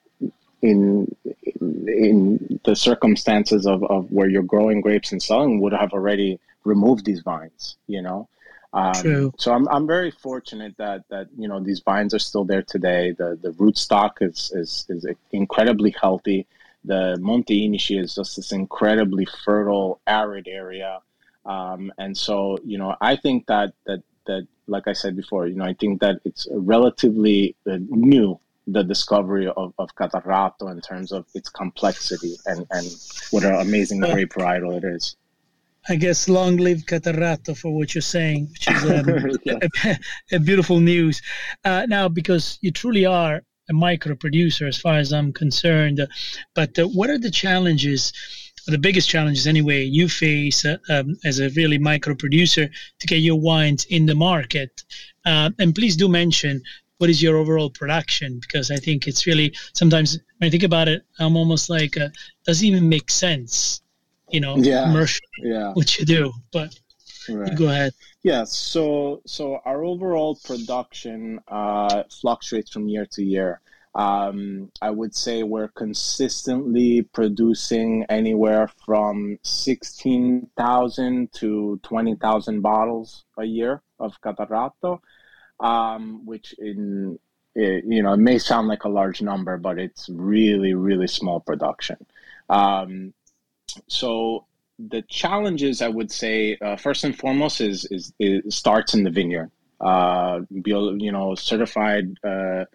[0.61, 1.15] in
[1.87, 7.05] in the circumstances of, of where you're growing grapes and selling would have already removed
[7.05, 8.27] these vines you know?
[8.71, 9.33] Um, True.
[9.37, 13.11] so I'm, I'm very fortunate that that you know these vines are still there today.
[13.17, 16.45] The the root stock is is, is incredibly healthy.
[16.85, 20.99] The Monte Inici is just this incredibly fertile arid area.
[21.45, 25.55] Um, and so you know I think that that that like I said before you
[25.55, 28.39] know I think that it's relatively uh, new
[28.71, 32.87] the discovery of, of Catarratto in terms of its complexity and, and
[33.31, 35.15] what an amazing grape varietal it is.
[35.87, 39.09] I guess long live Catarratto for what you're saying, which is um,
[39.85, 39.97] a,
[40.33, 41.21] a, beautiful news.
[41.63, 46.07] Uh, now, because you truly are a micro producer, as far as I'm concerned, uh,
[46.53, 48.11] but uh, what are the challenges?
[48.69, 53.17] The biggest challenges, anyway, you face uh, um, as a really micro producer to get
[53.17, 54.83] your wines in the market.
[55.25, 56.61] Uh, and please do mention
[56.99, 58.39] what is your overall production?
[58.39, 62.09] Because I think it's really sometimes when I think about it, I'm almost like uh,
[62.45, 63.81] doesn't even make sense,
[64.29, 65.73] you know, yeah, commercially yeah.
[65.73, 66.31] what you do.
[66.51, 66.77] But
[67.29, 67.51] right.
[67.51, 67.93] you go ahead.
[68.21, 73.61] Yeah, so so our overall production uh, fluctuates from year to year.
[73.95, 83.81] Um, I would say we're consistently producing anywhere from 16,000 to 20,000 bottles a year
[83.99, 85.01] of Catarratto
[85.59, 87.19] um, which in
[87.55, 91.39] it, you know it may sound like a large number, but it's really really small
[91.39, 91.97] production.
[92.49, 93.13] Um,
[93.87, 94.45] so
[94.77, 99.09] the challenges I would say uh, first and foremost is, is, is starts in the
[99.09, 99.51] vineyard.
[99.81, 102.65] Uh, you know, certified uh,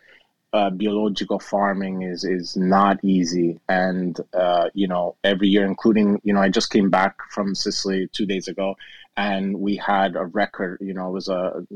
[0.54, 6.32] uh, biological farming is is not easy, and uh, you know every year, including you
[6.32, 8.76] know I just came back from Sicily two days ago,
[9.16, 10.78] and we had a record.
[10.80, 11.66] You know, it was a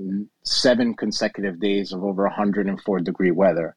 [0.45, 3.75] seven consecutive days of over 104 degree weather.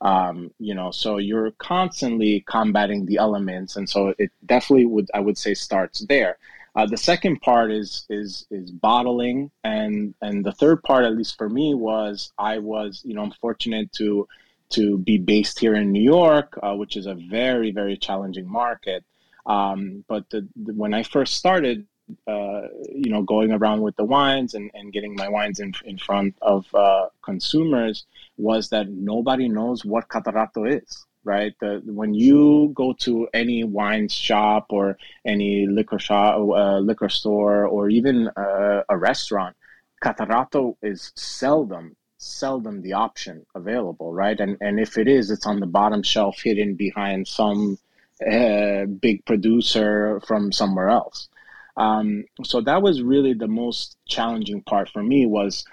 [0.00, 5.18] Um, you know, so you're constantly combating the elements, and so it definitely would I
[5.18, 6.38] would say starts there.
[6.76, 11.36] Uh, the second part is is is bottling, and and the third part, at least
[11.38, 14.28] for me, was I was you know I'm fortunate to
[14.70, 19.04] to be based here in New York, uh, which is a very very challenging market.
[19.46, 21.86] Um, but the, the, when I first started,
[22.26, 25.98] uh, you know, going around with the wines and, and getting my wines in, in
[25.98, 31.54] front of uh, consumers was that nobody knows what Catarratto is, right?
[31.60, 37.66] The, when you go to any wine shop or any liquor shop, uh, liquor store,
[37.66, 39.56] or even uh, a restaurant,
[40.02, 44.38] Catarratto is seldom, seldom the option available, right?
[44.40, 47.78] And and if it is, it's on the bottom shelf, hidden behind some
[48.26, 51.28] uh, big producer from somewhere else.
[51.76, 55.64] Um, so that was really the most challenging part for me was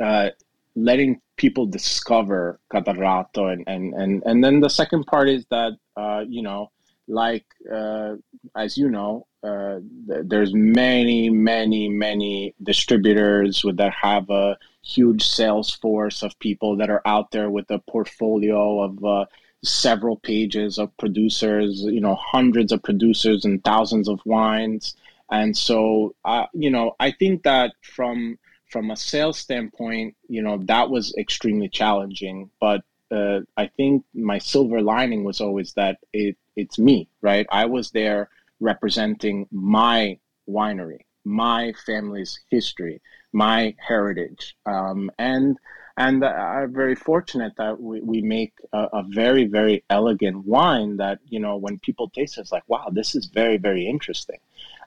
[0.00, 0.30] uh,
[0.74, 6.24] letting people discover Catarratto and, and, and, and then the second part is that, uh,
[6.26, 6.70] you know,
[7.08, 8.14] like, uh,
[8.56, 15.22] as you know, uh, th- there's many, many, many distributors with, that have a huge
[15.26, 19.24] sales force of people that are out there with a portfolio of uh,
[19.64, 24.94] several pages of producers, you know, hundreds of producers and thousands of wines.
[25.30, 30.56] And so, uh, you know, I think that from from a sales standpoint, you know,
[30.64, 32.50] that was extremely challenging.
[32.58, 37.46] But uh, I think my silver lining was always that it it's me, right?
[37.50, 38.30] I was there
[38.62, 45.58] representing my winery, my family's history, my heritage, um, and
[45.98, 51.18] and I'm very fortunate that we, we make a, a, very very elegant wine that
[51.28, 54.38] you know when people taste it, it's like wow this is very very interesting.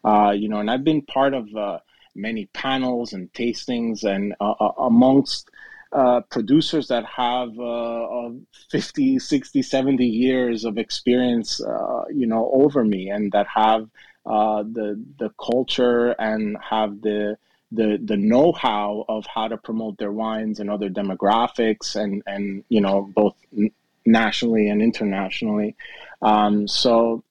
[0.03, 1.79] Uh, you know and I've been part of uh,
[2.15, 5.51] many panels and tastings and uh, uh amongst
[5.95, 8.29] uh, producers that have uh,
[8.69, 11.61] 50 60 70 years of experience
[12.09, 13.87] you know over me and that have
[14.25, 17.37] the the culture and have the
[17.71, 22.81] the the know-how of how to promote their wines and other demographics and and you
[22.81, 23.35] know both
[24.05, 25.75] nationally and internationally.
[26.21, 27.23] Um, so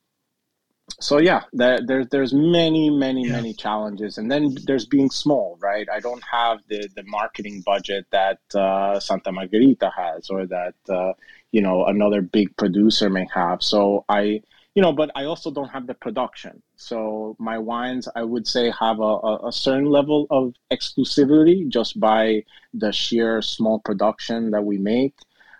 [1.00, 3.32] so yeah there, there's many many yeah.
[3.32, 8.06] many challenges and then there's being small right i don't have the the marketing budget
[8.10, 11.12] that uh, santa margherita has or that uh,
[11.52, 14.40] you know another big producer may have so i
[14.74, 16.60] you know, but I also don't have the production.
[16.74, 22.42] So my wines, I would say, have a, a, certain level of exclusivity just by
[22.72, 25.14] the sheer small production that we make.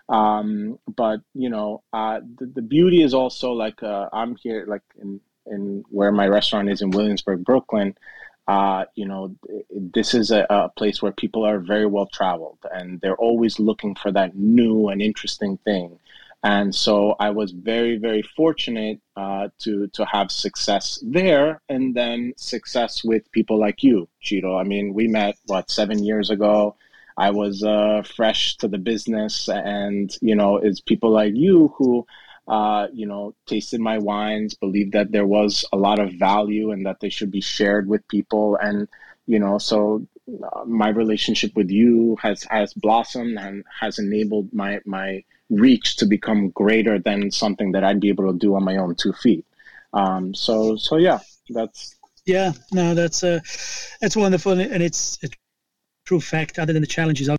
[0.07, 4.83] Um, but you know, uh, the, the beauty is also like uh, I'm here, like
[5.01, 7.95] in in where my restaurant is in Williamsburg, Brooklyn.
[8.47, 9.35] uh, you know,
[9.71, 13.95] this is a, a, place where people are very well traveled and they're always looking
[13.95, 15.97] for that new and interesting thing.
[16.43, 22.33] And so I was very, very fortunate uh, to to have success there, and then
[22.37, 24.55] success with people like you, Ciro.
[24.55, 26.75] I mean, we met what seven years ago.
[27.17, 32.05] I was uh, fresh to the business, and you know, it's people like you who
[32.47, 36.85] uh, you know, tasted my wines, believed that there was a lot of value and
[36.85, 38.55] that they should be shared with people.
[38.61, 38.87] And,
[39.25, 44.79] you know, so uh, my relationship with you has, has blossomed and has enabled my,
[44.85, 48.77] my reach to become greater than something that I'd be able to do on my
[48.77, 49.45] own two feet.
[49.93, 51.95] Um, so, so yeah, that's.
[52.25, 53.39] Yeah, no, that's, uh,
[54.01, 54.53] that's wonderful.
[54.53, 55.29] And it's a
[56.05, 57.29] true fact, other than the challenges,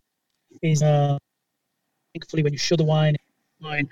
[0.63, 1.19] is, uh,
[2.15, 3.17] thankfully when you show the wine,
[3.61, 3.89] wine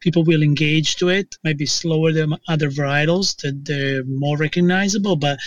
[0.00, 1.36] people will engage to it.
[1.44, 5.38] Maybe slower than other varietals that they're more recognizable, but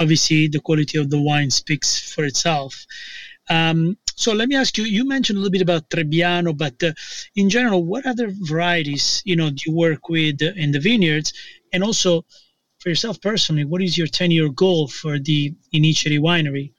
[0.00, 2.86] obviously the quality of the wine speaks for itself.
[3.48, 4.84] Um, so let me ask you.
[4.84, 6.92] You mentioned a little bit about Trebbiano, but uh,
[7.34, 11.32] in general, what other varieties you know do you work with in the vineyards,
[11.72, 12.24] and also
[12.78, 16.72] for yourself personally, what is your ten-year goal for the Iniceri winery?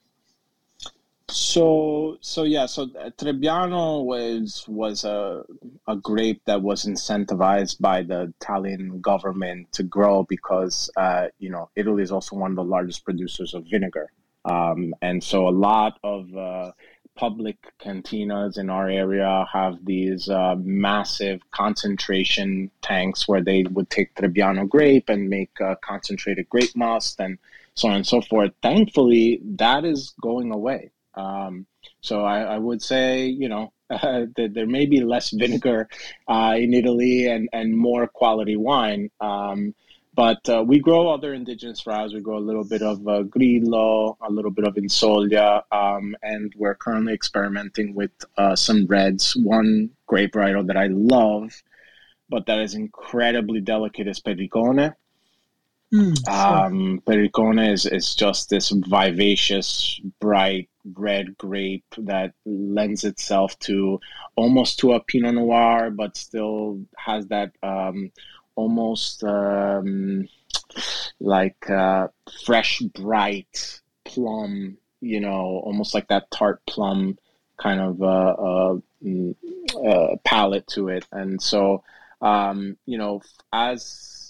[1.29, 5.43] So so yeah, so uh, Trebbiano was was a
[5.85, 11.69] a grape that was incentivized by the Italian government to grow because uh, you know
[11.75, 14.09] Italy is also one of the largest producers of vinegar,
[14.45, 16.71] um, and so a lot of uh,
[17.15, 24.15] public cantinas in our area have these uh, massive concentration tanks where they would take
[24.15, 25.51] Trebbiano grape and make
[25.81, 27.37] concentrated grape must and
[27.73, 28.53] so on and so forth.
[28.61, 30.91] Thankfully, that is going away.
[31.17, 31.65] Um,
[32.01, 35.89] so I, I, would say, you know, uh, that there may be less vinegar
[36.27, 39.09] uh, in Italy and, and more quality wine.
[39.19, 39.73] Um,
[40.17, 42.15] but uh, we grow other indigenous varieties.
[42.15, 46.51] We grow a little bit of uh, Grillo, a little bit of Insolia, um, and
[46.57, 49.35] we're currently experimenting with uh, some reds.
[49.35, 51.61] One grape varietal that I love,
[52.29, 54.95] but that is incredibly delicate, is Perricone.
[55.93, 63.99] Mm, um, Perricone is, is just this vivacious, bright, red grape that lends itself to
[64.35, 68.11] almost to a Pinot Noir, but still has that um,
[68.55, 70.27] almost um,
[71.21, 72.07] like uh,
[72.45, 74.77] fresh, bright plum.
[74.99, 77.17] You know, almost like that tart plum
[77.57, 79.35] kind of uh, uh, mm,
[79.85, 81.83] uh palette to it, and so
[82.21, 83.21] um, you know,
[83.53, 84.26] as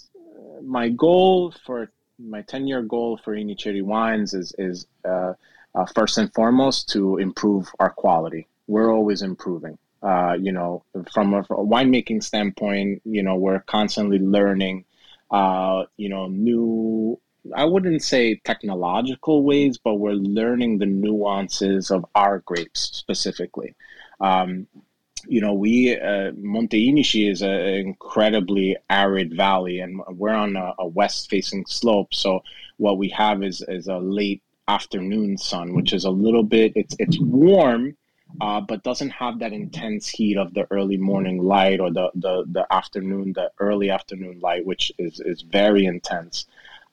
[0.62, 5.34] my goal for my 10 year goal for Iniceri Wines is is uh,
[5.74, 8.46] uh, first and foremost to improve our quality.
[8.66, 9.78] We're always improving.
[10.02, 14.84] Uh, you know, from a, from a, winemaking standpoint, you know, we're constantly learning,
[15.32, 17.18] uh, you know, new,
[17.52, 23.74] I wouldn't say technological ways, but we're learning the nuances of our grapes specifically.
[24.20, 24.68] Um,
[25.28, 30.74] you know, we, uh, Monte Inici is an incredibly arid valley and we're on a,
[30.78, 32.14] a west facing slope.
[32.14, 32.42] So
[32.78, 36.94] what we have is, is a late afternoon sun, which is a little bit it's
[36.98, 37.96] it's warm,
[38.40, 42.44] uh, but doesn't have that intense heat of the early morning light or the the,
[42.52, 46.46] the afternoon, the early afternoon light, which is is very intense.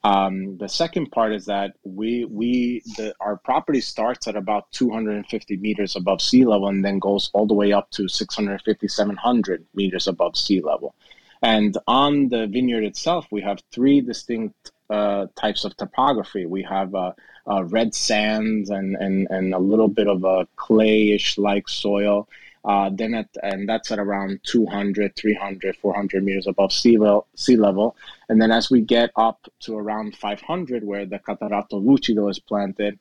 [0.06, 5.58] Um, the second part is that we we the, our property starts at about 250
[5.58, 10.08] meters above sea level and then goes all the way up to 650 700 meters
[10.08, 10.94] above sea level.
[11.42, 16.46] And on the vineyard itself, we have three distinct uh, types of topography.
[16.46, 17.14] We have uh,
[17.50, 22.30] uh, red sands and, and, and a little bit of a clayish like soil.
[22.66, 27.58] Uh, then at, and that's at around 200, 300, 400 meters above sea level, sea
[27.58, 27.96] level.
[28.28, 32.98] And then as we get up to around 500, where the Catarratto Lucido is planted,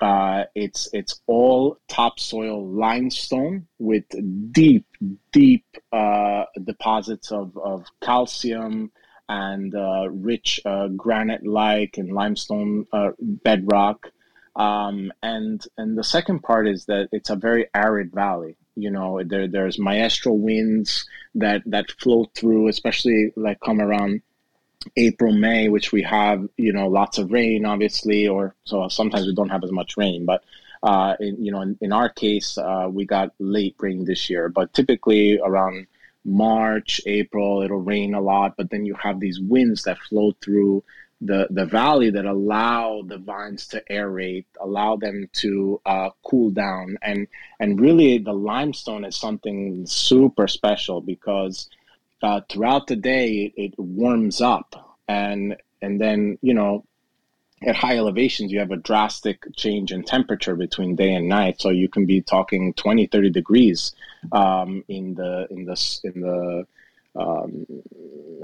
[0.00, 4.04] uh, it's it's all topsoil limestone with
[4.50, 4.86] deep,
[5.30, 8.90] deep uh, deposits of, of calcium,
[9.28, 14.10] and uh, rich uh, granite-like and limestone uh, bedrock.
[14.56, 18.56] Um, and and the second part is that it's a very arid valley.
[18.76, 24.22] You know, there there's maestro winds that that flow through, especially like come around
[24.96, 29.34] April, May, which we have you know lots of rain, obviously, or so sometimes we
[29.34, 30.44] don't have as much rain, but.
[30.84, 34.48] Uh, in, you know, in, in our case, uh, we got late rain this year,
[34.48, 35.86] but typically around
[36.24, 40.82] March, April, it'll rain a lot, but then you have these winds that flow through
[41.24, 46.98] the, the valley that allow the vines to aerate, allow them to uh, cool down.
[47.02, 47.28] And,
[47.60, 51.68] and really, the limestone is something super special because
[52.22, 54.98] uh, throughout the day it, it warms up.
[55.06, 56.84] And, and then, you know,
[57.64, 61.70] at high elevations you have a drastic change in temperature between day and night so
[61.70, 63.94] you can be talking 20 30 degrees
[64.32, 66.66] um, in the in the in the
[67.16, 67.66] um,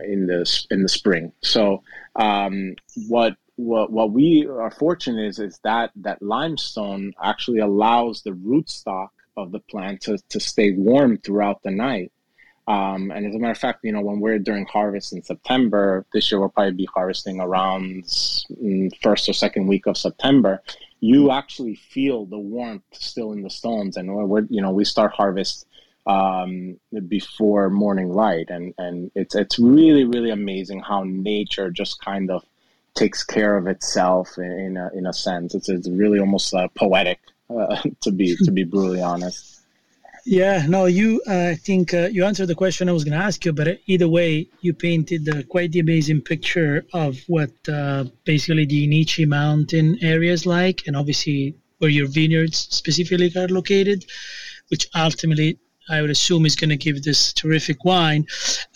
[0.05, 1.83] in the in the spring so
[2.17, 2.75] um,
[3.09, 9.09] what what what we are fortunate is is that that limestone actually allows the rootstock
[9.37, 12.13] of the plant to, to stay warm throughout the night
[12.69, 16.05] um, and as a matter of fact, you know, when we're during harvest in September,
[16.13, 20.63] this year we'll probably be harvesting around mm, first or second week of September.
[21.01, 25.13] You actually feel the warmth still in the stones, and we're, you know, we start
[25.13, 25.67] harvest
[26.09, 32.31] um, before morning light, and and it's it's really really amazing how nature just kind
[32.31, 32.43] of
[32.95, 35.55] takes care of itself in a, in a sense.
[35.55, 39.55] It's it's really almost uh, poetic uh, to be to be brutally honest.
[40.25, 41.23] Yeah, no, you.
[41.27, 43.79] Uh, I think uh, you answered the question I was going to ask you, but
[43.87, 49.27] either way, you painted uh, quite the amazing picture of what uh, basically the Inici
[49.27, 54.05] Mountain area is like, and obviously where your vineyards specifically are located,
[54.69, 55.59] which ultimately
[55.89, 58.27] I would assume is going to give this terrific wine.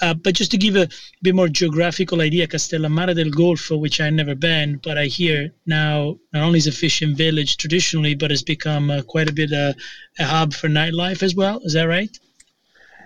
[0.00, 0.88] Uh, but just to give a
[1.22, 6.18] bit more geographical idea, Castellammare del Golfo, which I've never been, but I hear now
[6.32, 9.72] not only is a fishing village traditionally, but has become uh, quite a bit uh,
[10.18, 11.60] a hub for nightlife as well.
[11.64, 12.18] Is that right?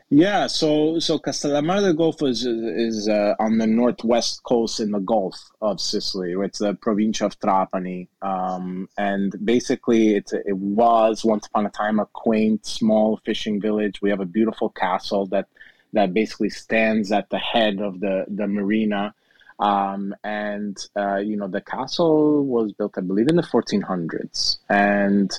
[0.09, 5.00] Yeah, so so Castellammare del Golfo is is uh, on the northwest coast in the
[5.00, 6.32] Gulf of Sicily.
[6.44, 11.98] It's the province of Trapani, um, and basically it's it was once upon a time
[11.98, 14.00] a quaint small fishing village.
[14.00, 15.48] We have a beautiful castle that
[15.92, 19.12] that basically stands at the head of the the marina
[19.59, 25.30] um, and uh, you know the castle was built, I believe, in the 1400s, and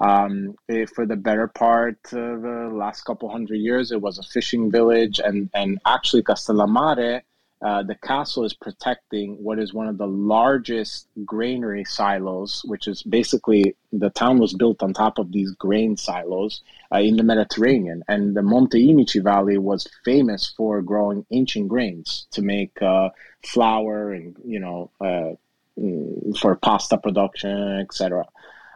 [0.00, 4.22] um, it, for the better part of the last couple hundred years, it was a
[4.22, 7.22] fishing village, and and actually Castellammare
[7.64, 13.02] uh, the castle is protecting what is one of the largest granary silos, which is
[13.02, 16.60] basically the town was built on top of these grain silos
[16.92, 18.04] uh, in the Mediterranean.
[18.06, 23.08] And the Monte Inici Valley was famous for growing ancient grains to make uh,
[23.46, 25.32] flour and, you know, uh,
[25.80, 28.26] mm, for pasta production, etc.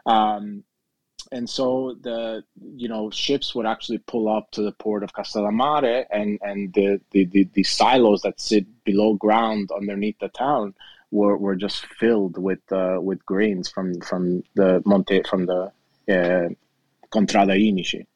[0.07, 0.65] Um,
[1.33, 2.43] and so the
[2.77, 7.01] you know ships would actually pull up to the port of Castellammare and and the,
[7.13, 10.75] the, the, the, silos that sit below ground underneath the town
[11.11, 15.73] were, were just filled with uh, with grains from from the Monte from the
[16.09, 16.49] uh,
[17.11, 18.07] Contrada Inici.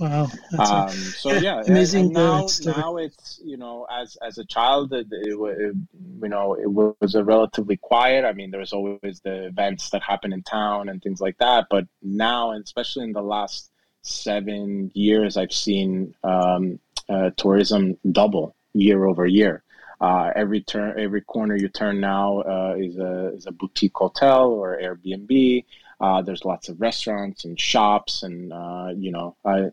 [0.00, 0.28] Wow.
[0.58, 2.06] Um, so yeah, amazing.
[2.06, 5.76] And, and now, now it's you know, as as a child, it, it, it,
[6.22, 8.24] you know, it was a relatively quiet.
[8.24, 11.66] I mean, there was always the events that happen in town and things like that.
[11.70, 13.70] But now, and especially in the last
[14.00, 16.78] seven years, I've seen um,
[17.10, 19.62] uh, tourism double year over year.
[20.00, 24.48] Uh, every turn, every corner you turn now uh, is a is a boutique hotel
[24.48, 25.66] or Airbnb.
[26.00, 29.68] Uh, there's lots of restaurants and shops, and uh, you know, I,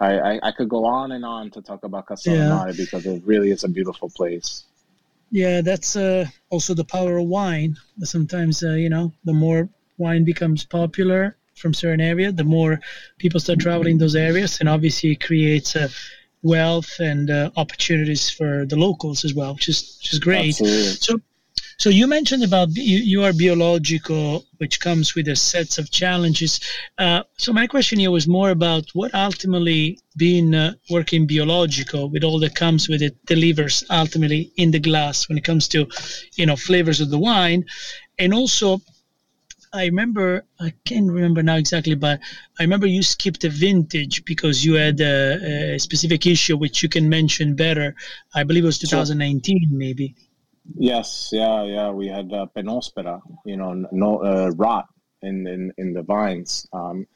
[0.00, 2.72] I, I, could go on and on to talk about Castellammare yeah.
[2.76, 4.64] because it really is a beautiful place.
[5.30, 7.76] Yeah, that's uh, also the power of wine.
[8.02, 12.80] Sometimes, uh, you know, the more wine becomes popular from certain area, the more
[13.18, 15.90] people start traveling those areas, and obviously it creates a
[16.42, 20.48] wealth and uh, opportunities for the locals as well, which is which is great.
[20.60, 20.92] Absolutely.
[20.94, 21.20] So,
[21.80, 26.60] so you mentioned about you, you are biological, which comes with a sets of challenges.
[26.98, 32.22] Uh, so my question here was more about what ultimately being uh, working biological with
[32.22, 35.88] all that comes with it delivers ultimately in the glass when it comes to,
[36.34, 37.64] you know, flavors of the wine,
[38.18, 38.82] and also
[39.72, 42.20] I remember, I can't remember now exactly, but
[42.58, 46.88] I remember you skipped a vintage because you had a, a, specific issue which you
[46.88, 47.94] can mention better.
[48.34, 50.16] I believe it was 2019, maybe.
[50.76, 51.90] Yes, yeah, yeah.
[51.90, 54.86] We had uh, Peronospora, you know, no uh, rot
[55.22, 56.66] in, in in the vines.
[56.72, 57.06] Um,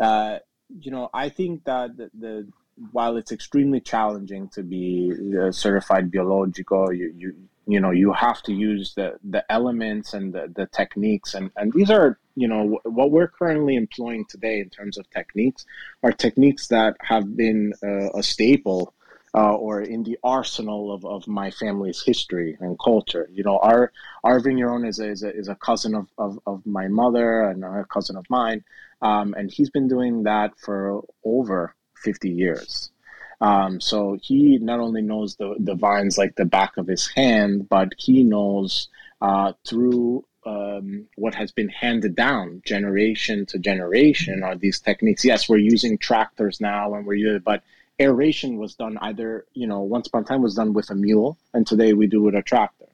[0.00, 0.38] uh,
[0.80, 2.48] you know, I think that the, the
[2.92, 7.34] while it's extremely challenging to be uh, certified biological, you, you
[7.66, 11.72] you know you have to use the the elements and the, the techniques and and
[11.72, 15.64] these are you know what we're currently employing today in terms of techniques
[16.02, 18.94] are techniques that have been uh, a staple
[19.34, 23.28] uh, or in the arsenal of, of my family's history and culture.
[23.32, 23.92] You know, our
[24.24, 27.64] our vigneron is a, is a, is a cousin of, of, of my mother and
[27.64, 28.64] a cousin of mine,
[29.02, 32.90] um, and he's been doing that for over 50 years.
[33.40, 37.68] Um, so he not only knows the, the vines like the back of his hand,
[37.68, 38.88] but he knows
[39.22, 45.24] uh, through um, what has been handed down generation to generation are these techniques.
[45.24, 47.62] Yes, we're using tractors now and we're but
[48.00, 51.38] aeration was done either, you know, once upon a time was done with a mule,
[51.54, 52.86] and today we do with a tractor.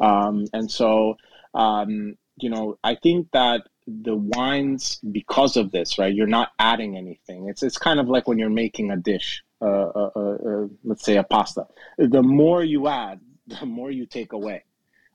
[0.00, 1.16] Um, and so,
[1.54, 6.96] um, you know, I think that the wines, because of this, right, you're not adding
[6.96, 7.48] anything.
[7.48, 11.04] It's it's kind of like when you're making a dish, uh, uh, uh, uh let's
[11.04, 11.66] say a pasta.
[11.98, 14.64] The more you add, the more you take away.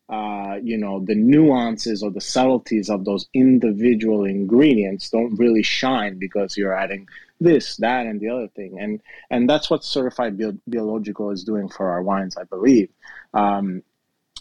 [0.09, 6.17] Uh, you know, the nuances or the subtleties of those individual ingredients don't really shine
[6.17, 7.05] because you're adding
[7.41, 8.79] this, that, and the other thing.
[8.79, 12.89] And and that's what certified bio- biological is doing for our wines, I believe.
[13.33, 13.83] Um,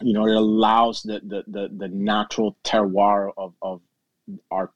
[0.00, 3.80] you know, it allows the the the, the natural terroir of, of
[4.50, 4.70] our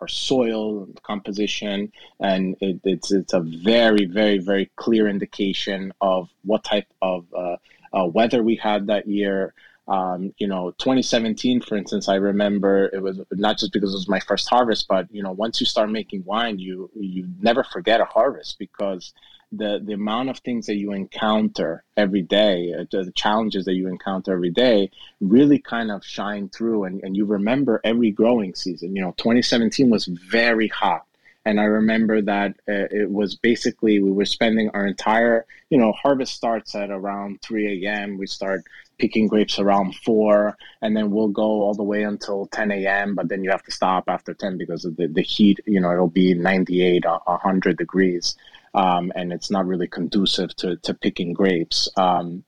[0.00, 6.64] our soil composition, and it, it's it's a very very very clear indication of what
[6.64, 7.56] type of uh,
[7.92, 9.54] uh, weather we had that year.
[9.86, 14.08] Um, you know, 2017, for instance, I remember it was not just because it was
[14.08, 18.00] my first harvest, but you know, once you start making wine, you you never forget
[18.00, 19.12] a harvest because
[19.52, 23.88] the the amount of things that you encounter every day, uh, the challenges that you
[23.88, 28.96] encounter every day, really kind of shine through, and, and you remember every growing season.
[28.96, 31.04] You know, 2017 was very hot,
[31.44, 35.92] and I remember that uh, it was basically we were spending our entire, you know,
[35.92, 38.16] harvest starts at around 3 a.m.
[38.16, 38.64] We start
[38.98, 43.14] picking grapes around 4, and then we'll go all the way until 10 a.m.
[43.14, 45.60] But then you have to stop after 10 because of the, the heat.
[45.66, 48.36] You know, it'll be 98, 100 degrees
[48.74, 51.88] um, and it's not really conducive to, to picking grapes.
[51.96, 52.44] Um,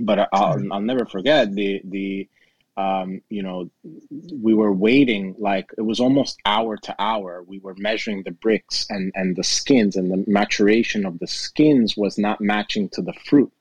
[0.00, 2.28] but I'll, I'll never forget the the
[2.76, 3.68] um, you know
[4.10, 7.42] we were waiting like it was almost hour to hour.
[7.42, 11.96] We were measuring the Brix and and the skins, and the maturation of the skins
[11.96, 13.52] was not matching to the fruit.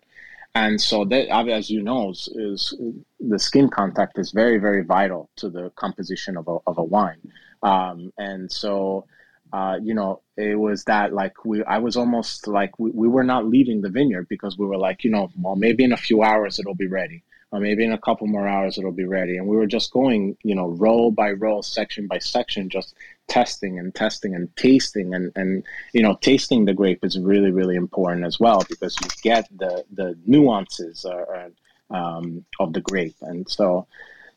[0.56, 2.74] And so that, as you know, is, is,
[3.20, 7.22] the skin contact is very, very vital to the composition of a, of a wine.
[7.62, 9.06] Um, and so
[9.54, 13.24] uh, you know, it was that like we, I was almost like we, we were
[13.24, 16.22] not leaving the vineyard because we were like, you know, well, maybe in a few
[16.22, 19.38] hours it'll be ready, or maybe in a couple more hours it'll be ready.
[19.38, 22.94] And we were just going, you know, row by row, section by section, just
[23.28, 25.14] testing and testing and tasting.
[25.14, 25.64] And, and
[25.94, 29.84] you know, tasting the grape is really, really important as well because you get the,
[29.92, 31.50] the nuances uh,
[31.90, 33.18] um, of the grape.
[33.22, 33.88] And so,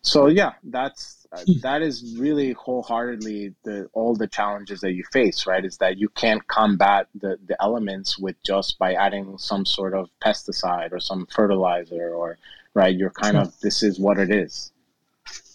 [0.03, 1.61] so yeah, that's uh, hmm.
[1.63, 6.09] that is really wholeheartedly the all the challenges that you face right is that you
[6.11, 11.27] can't combat the, the elements with just by adding some sort of pesticide or some
[11.27, 12.37] fertilizer or
[12.75, 14.73] right you're kind of this is what it is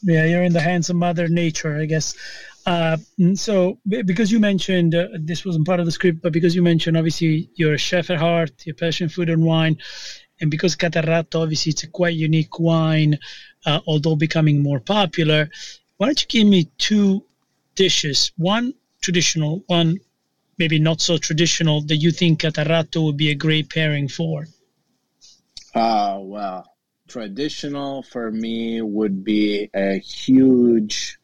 [0.01, 2.15] yeah you're in the hands of mother nature i guess
[2.65, 2.97] uh,
[3.33, 6.97] so because you mentioned uh, this wasn't part of the script but because you mentioned
[6.97, 9.77] obviously you're a chef at heart your passion food and wine
[10.41, 13.17] and because Catarratto obviously it's a quite unique wine
[13.65, 15.49] uh, although becoming more popular.
[15.97, 17.25] Why don't you give me two
[17.75, 19.99] dishes, one traditional, one
[20.57, 24.47] maybe not so traditional, that you think Catarratto would be a great pairing for?
[25.73, 26.65] Uh, well,
[27.07, 31.17] traditional for me would be a huge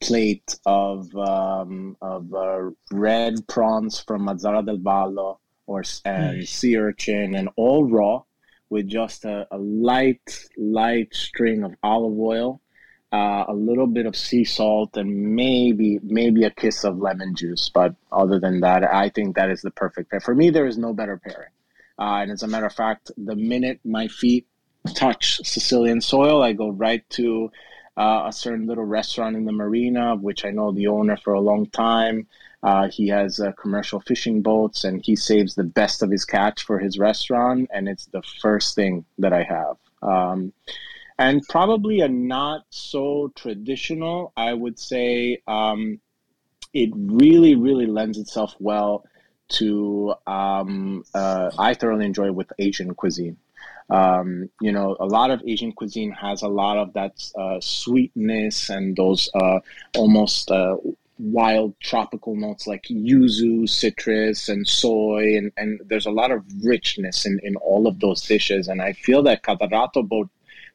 [0.00, 6.50] plate of um, of uh, red prawns from Mazara del Vallo or and nice.
[6.50, 8.22] sea urchin and all raw
[8.70, 12.60] with just a, a light, light string of olive oil,
[13.12, 17.70] uh, a little bit of sea salt, and maybe maybe a kiss of lemon juice.
[17.72, 20.20] But other than that, I think that is the perfect pair.
[20.20, 21.50] For me, there is no better pairing.
[21.98, 24.46] Uh, and as a matter of fact, the minute my feet
[24.94, 27.50] touch Sicilian soil, I go right to
[27.96, 31.40] uh, a certain little restaurant in the marina, which I know the owner for a
[31.40, 32.26] long time.
[32.62, 36.62] Uh, he has uh, commercial fishing boats and he saves the best of his catch
[36.62, 37.68] for his restaurant.
[37.72, 39.76] And it's the first thing that I have.
[40.02, 40.52] Um,
[41.18, 46.00] and probably a not so traditional, I would say um,
[46.72, 49.04] it really, really lends itself well
[49.50, 53.36] to, um, uh, I thoroughly enjoy with Asian cuisine.
[53.90, 58.70] Um, you know, a lot of Asian cuisine has a lot of that uh, sweetness
[58.70, 59.60] and those uh,
[59.96, 60.76] almost uh,
[61.18, 67.26] wild tropical notes like yuzu, citrus, and soy, and, and there's a lot of richness
[67.26, 68.68] in, in all of those dishes.
[68.68, 70.28] And I feel that Catarratto boat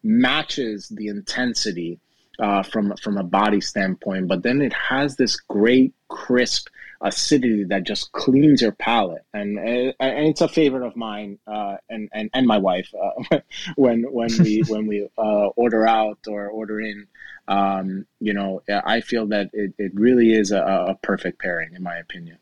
[0.03, 1.99] matches the intensity
[2.39, 6.68] uh, from from a body standpoint, but then it has this great crisp
[7.06, 12.10] acidity that just cleans your palate, and and it's a favorite of mine uh, and,
[12.14, 13.39] and and my wife uh,
[13.76, 17.08] when when we when we uh, order out or order in
[17.47, 21.84] um, you know, I feel that it, it really is a, a perfect pairing, in
[21.84, 22.38] my opinion.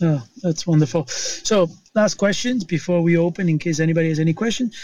[0.00, 1.06] Oh, that's wonderful.
[1.08, 4.74] So, last questions before we open, in case anybody has any questions.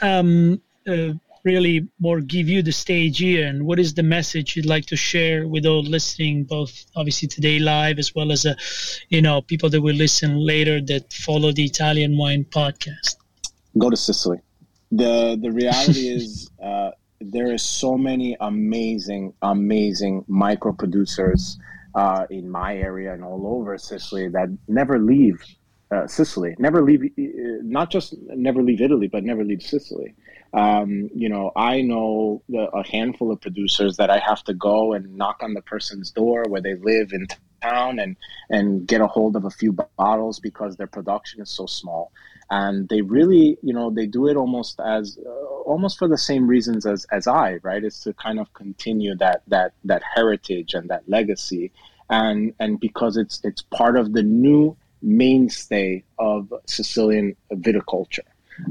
[0.00, 1.12] Um, uh,
[1.46, 4.96] really, more give you the stage here, and what is the message you'd like to
[4.96, 8.54] share with all listening, both obviously today live as well as, uh,
[9.08, 13.16] you know, people that will listen later that follow the Italian Wine Podcast?
[13.78, 14.40] Go to Sicily.
[14.90, 16.90] the The reality is, uh,
[17.20, 21.58] there is so many amazing, amazing micro producers
[21.94, 25.38] uh, in my area and all over Sicily that never leave
[25.90, 28.14] uh, Sicily, never leave, uh, not just
[28.48, 30.14] never leave Italy, but never leave Sicily.
[30.56, 34.94] Um, you know, I know the, a handful of producers that I have to go
[34.94, 37.26] and knock on the person's door where they live in
[37.60, 38.16] town and
[38.48, 42.10] and get a hold of a few bottles because their production is so small.
[42.50, 46.46] And they really you know they do it almost as uh, almost for the same
[46.46, 47.84] reasons as as I right?
[47.84, 51.70] Is to kind of continue that that that heritage and that legacy.
[52.08, 58.20] And and because it's it's part of the new mainstay of Sicilian viticulture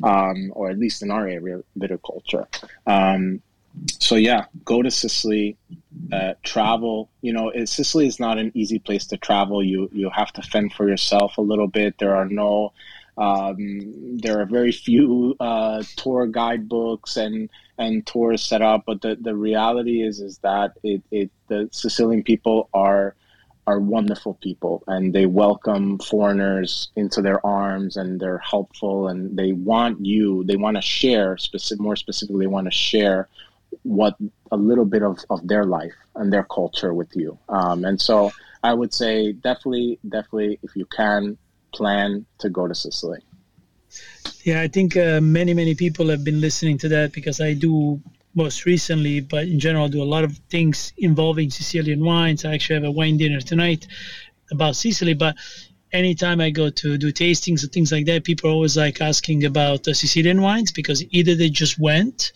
[0.04, 2.46] um, or at least in our area viticulture
[2.88, 3.42] um,
[4.00, 5.58] so yeah go to Sicily
[6.12, 7.10] uh, travel.
[7.22, 9.64] You know, Sicily is not an easy place to travel.
[9.64, 11.98] You you have to fend for yourself a little bit.
[11.98, 12.74] There are no
[13.18, 19.18] um, there are very few uh, tour guidebooks and and tours set up, but the,
[19.20, 23.16] the reality is is that it, it the Sicilian people are
[23.68, 29.54] are wonderful people and they welcome foreigners into their arms and they're helpful and they
[29.54, 33.28] want you they want to share specific more specifically they want to share
[33.84, 34.16] what
[34.52, 37.38] a little bit of, of their life and their culture with you.
[37.50, 38.32] Um, and so
[38.64, 41.38] I would say definitely, definitely, if you can,
[41.74, 43.20] plan to go to Sicily.
[44.44, 48.02] Yeah, I think uh, many, many people have been listening to that because I do
[48.36, 52.46] most recently, but in general, I do a lot of things involving Sicilian wines.
[52.46, 53.88] I actually have a wine dinner tonight
[54.52, 55.36] about Sicily, but
[55.92, 59.46] anytime I go to do tastings and things like that, people are always like asking
[59.46, 62.34] about the Sicilian wines because either they just went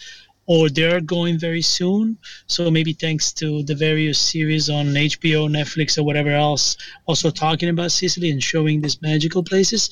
[0.50, 2.18] or they're going very soon.
[2.48, 6.76] So maybe thanks to the various series on HBO, Netflix, or whatever else,
[7.06, 9.92] also talking about Sicily and showing these magical places,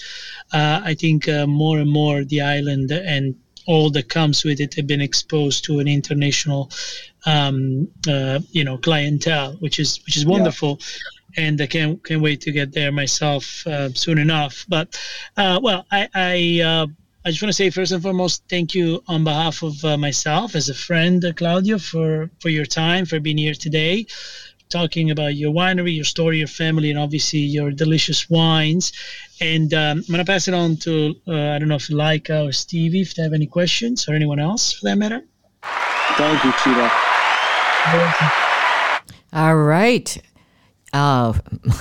[0.54, 3.36] uh, I think uh, more and more the island and
[3.68, 6.72] all that comes with it have been exposed to an international,
[7.26, 10.80] um, uh, you know, clientele, which is which is wonderful.
[10.80, 10.86] Yeah
[11.38, 14.66] and I can't can't wait to get there myself uh, soon enough.
[14.68, 15.00] But
[15.38, 16.88] uh, well, I, I uh,
[17.24, 20.56] I just want to say first and foremost, thank you on behalf of uh, myself
[20.56, 24.06] as a friend, uh, Claudio, for for your time, for being here today,
[24.70, 28.94] talking about your winery, your story, your family, and obviously your delicious wines.
[29.40, 32.52] And um, I'm gonna pass it on to uh, I don't know if Laika or
[32.52, 35.24] Stevie if they have any questions or anyone else for that matter.
[36.16, 36.90] Thank you, Ciro.
[39.34, 40.18] All right.
[40.94, 41.34] Uh,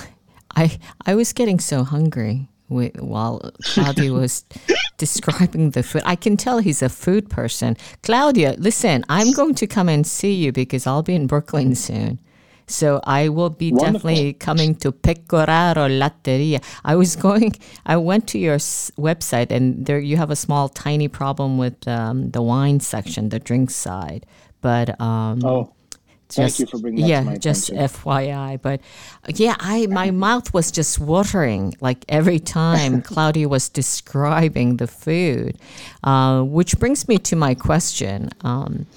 [0.55, 4.43] I I was getting so hungry while Claudio was
[4.97, 6.01] describing the food.
[6.05, 7.77] I can tell he's a food person.
[8.03, 12.19] Claudio, listen, I'm going to come and see you because I'll be in Brooklyn soon.
[12.67, 13.93] So I will be Wonderful.
[13.93, 16.61] definitely coming to Pecoraro Latteria.
[16.83, 17.55] I was going,
[17.85, 22.31] I went to your website and there you have a small, tiny problem with um,
[22.31, 24.25] the wine section, the drink side.
[24.61, 25.73] But um, oh.
[26.29, 28.61] Just, Thank you for bringing that yeah, just FYI.
[28.61, 28.81] But
[29.27, 35.57] yeah, I my mouth was just watering like every time Claudio was describing the food,
[36.03, 38.29] uh, which brings me to my question.
[38.41, 38.87] Um,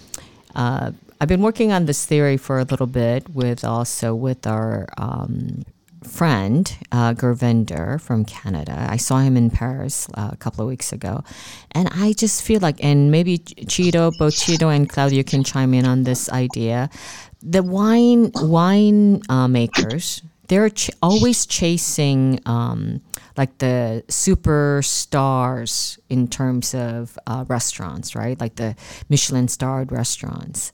[0.56, 0.90] uh,
[1.20, 5.64] I've been working on this theory for a little bit with also with our um,
[6.02, 8.86] friend, uh, from Canada.
[8.88, 11.22] I saw him in Paris uh, a couple of weeks ago.
[11.72, 15.84] And I just feel like, and maybe Ciro, both Ciro and Claudio can chime in
[15.84, 16.88] on this idea.
[17.42, 23.02] The wine wine uh, makers, they're ch- always chasing um,
[23.36, 28.38] like the superstars in terms of uh, restaurants, right?
[28.40, 28.74] Like the
[29.08, 30.72] Michelin starred restaurants.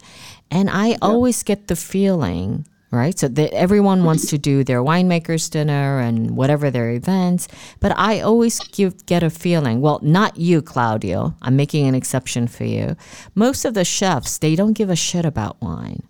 [0.50, 0.98] And I yeah.
[1.02, 3.18] always get the feeling right?
[3.18, 7.48] So that everyone wants to do their winemakers dinner and whatever their events,
[7.80, 9.80] but I always give get a feeling.
[9.80, 11.34] Well, not you, Claudio.
[11.42, 12.96] I'm making an exception for you.
[13.34, 16.02] Most of the chefs they don't give a shit about wine.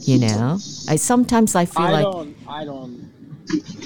[0.00, 3.10] You know, I sometimes I feel I like don't, I don't.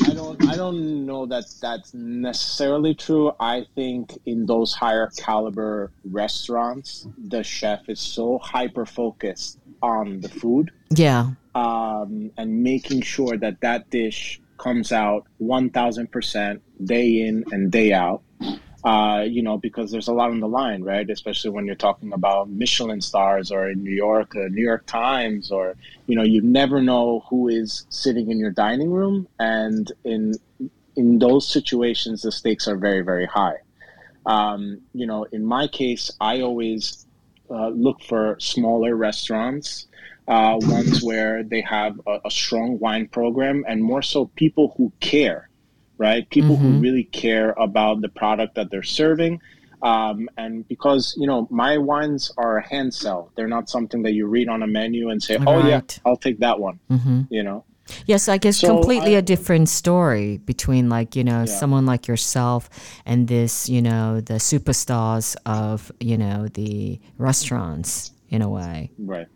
[0.04, 3.32] I don't I don't know that that's necessarily true.
[3.38, 10.28] I think in those higher caliber restaurants, the chef is so hyper focused on the
[10.28, 10.70] food.
[10.90, 17.92] Yeah um, and making sure that that dish comes out 1000% day in and day
[17.92, 18.22] out.
[18.82, 21.10] Uh, you know, because there's a lot on the line, right?
[21.10, 25.50] Especially when you're talking about Michelin stars or in New York, uh, New York Times,
[25.50, 25.76] or,
[26.06, 29.28] you know, you never know who is sitting in your dining room.
[29.38, 30.34] And in,
[30.96, 33.58] in those situations, the stakes are very, very high.
[34.24, 37.04] Um, you know, in my case, I always
[37.50, 39.88] uh, look for smaller restaurants
[40.30, 44.92] uh, ones where they have a, a, strong wine program and more so people who
[45.00, 45.49] care,
[46.00, 46.28] right?
[46.30, 46.72] People mm-hmm.
[46.72, 49.40] who really care about the product that they're serving.
[49.82, 54.12] Um, and because you know my wines are a hand sell, they're not something that
[54.12, 57.22] you read on a menu and say, "Oh yeah, I'll take that one." Mm-hmm.
[57.30, 57.64] You know.
[58.06, 61.58] Yes, I guess So completely I- a different story between like, you know, Yeah.
[61.60, 62.70] someone like yourself
[63.04, 68.92] and this, you know, the superstars of, you know, the restaurants in a way.
[68.96, 69.26] Right.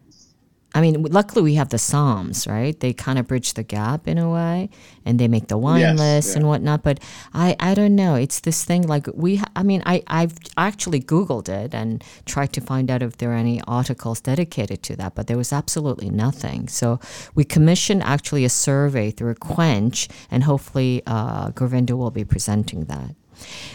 [0.77, 2.79] I mean, luckily we have the somms, right?
[2.79, 4.71] They kind of bridge the gap in a way,
[5.05, 6.39] and they make the wine Yes, list yeah.
[6.39, 6.83] and whatnot.
[6.83, 6.99] But
[7.33, 8.17] I, I don't know.
[8.17, 9.37] It's this thing like we.
[9.37, 13.31] ha- I mean, I, I've actually Googled it and tried to find out if there
[13.31, 16.67] are any articles dedicated to that, but there was absolutely nothing.
[16.69, 16.99] So
[17.37, 23.15] we commissioned actually a survey through Quench, and hopefully uh, Govinda will be presenting that.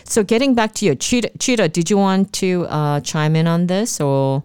[0.04, 3.68] So getting back to you, Ciro, Ciro did you want to uh, chime in on
[3.68, 4.44] this or?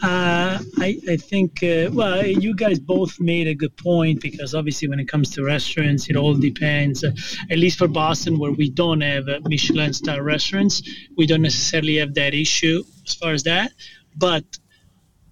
[0.00, 4.88] Uh, I, I think, uh, well, you guys both made a good point because obviously,
[4.88, 7.02] when it comes to restaurants, it all depends.
[7.02, 7.10] Uh,
[7.50, 10.82] at least for Boston, where we don't have uh, Michelin star restaurants,
[11.16, 13.72] we don't necessarily have that issue as far as that.
[14.16, 14.44] But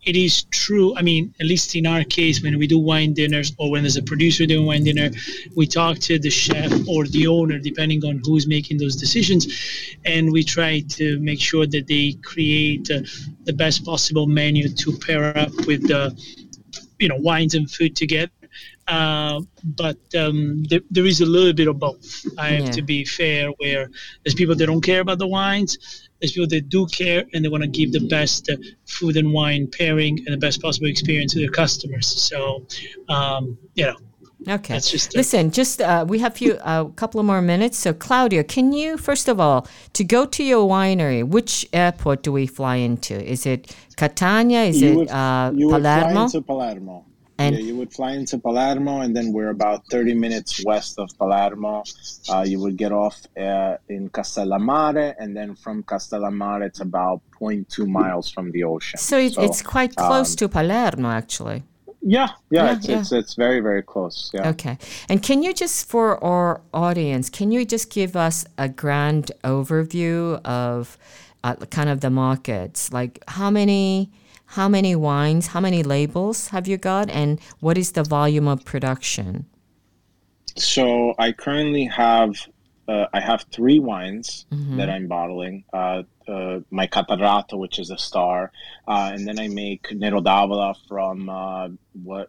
[0.07, 0.97] it is true.
[0.97, 3.97] I mean, at least in our case, when we do wine dinners or when there's
[3.97, 5.11] a producer doing wine dinner,
[5.57, 9.49] we talk to the chef or the owner, depending on who's making those decisions,
[10.05, 13.01] and we try to make sure that they create uh,
[13.45, 16.17] the best possible menu to pair up with the,
[17.01, 18.31] you know, wines and food together.
[18.89, 22.25] Uh, but um, there, there is a little bit of both.
[22.39, 23.49] I have to be fair.
[23.59, 23.91] Where
[24.23, 27.49] there's people that don't care about the wines, there's people that do care and they
[27.49, 28.57] want to give the best uh,
[28.87, 32.07] food and wine pairing and the best possible experience to their customers.
[32.07, 32.65] So,
[33.09, 33.97] um, you know,
[34.49, 34.75] Okay.
[34.75, 37.79] That's just a- Listen, just uh, we have few a couple of more minutes.
[37.79, 41.27] So, Claudio, can you first of all to go to your winery?
[41.27, 43.15] Which airport do we fly into?
[43.15, 44.61] Is it Catania?
[44.65, 47.05] Is you it would, uh, you would fly into Palermo.
[47.39, 51.11] And- yeah, you would fly into Palermo, and then we're about 30 minutes west of
[51.19, 51.83] Palermo.
[52.31, 57.87] Uh, you would get off uh, in Castellammare, and then from Castellammare, it's about 0.2
[57.87, 58.99] miles from the ocean.
[58.99, 61.63] so it, it's quite close um, to Palermo, actually.
[62.01, 63.01] yeah, yeah, Yeah, it's, yeah.
[63.01, 64.31] it's it's very very close.
[64.33, 64.49] Yeah.
[64.51, 64.79] Okay.
[65.11, 70.41] And can you just, for our audience, can you just give us a grand overview
[70.45, 70.97] of
[71.45, 72.93] uh, kind of the markets?
[72.93, 74.11] Like how many,
[74.47, 78.65] how many wines, how many labels have you got, and what is the volume of
[78.65, 79.47] production?
[80.57, 82.35] So I currently have
[82.89, 84.77] uh, I have three wines Mm-hmm.
[84.77, 85.65] that I'm bottling.
[85.73, 88.53] Uh, uh, my Catarratto, which is a star,
[88.89, 91.69] uh, and then I make Nero d'Avola from uh,
[92.03, 92.29] what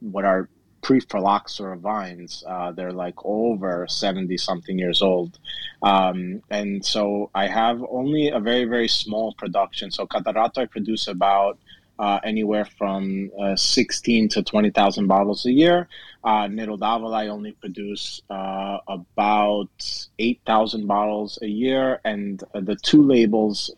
[0.00, 0.48] what are
[0.84, 2.44] pre-phylloxera vines.
[2.46, 5.38] Uh, they're like over seventy something years old,
[5.82, 9.90] um, and so I have only a very very small production.
[9.90, 11.58] So Catarratto, I produce about
[11.98, 15.88] uh, anywhere from uh, 16 to 20,000 bottles a year.
[16.24, 22.00] Uh, Nero d'Avola, I only produce uh, about 8,000 bottles a year.
[22.04, 23.70] And uh, the two labels,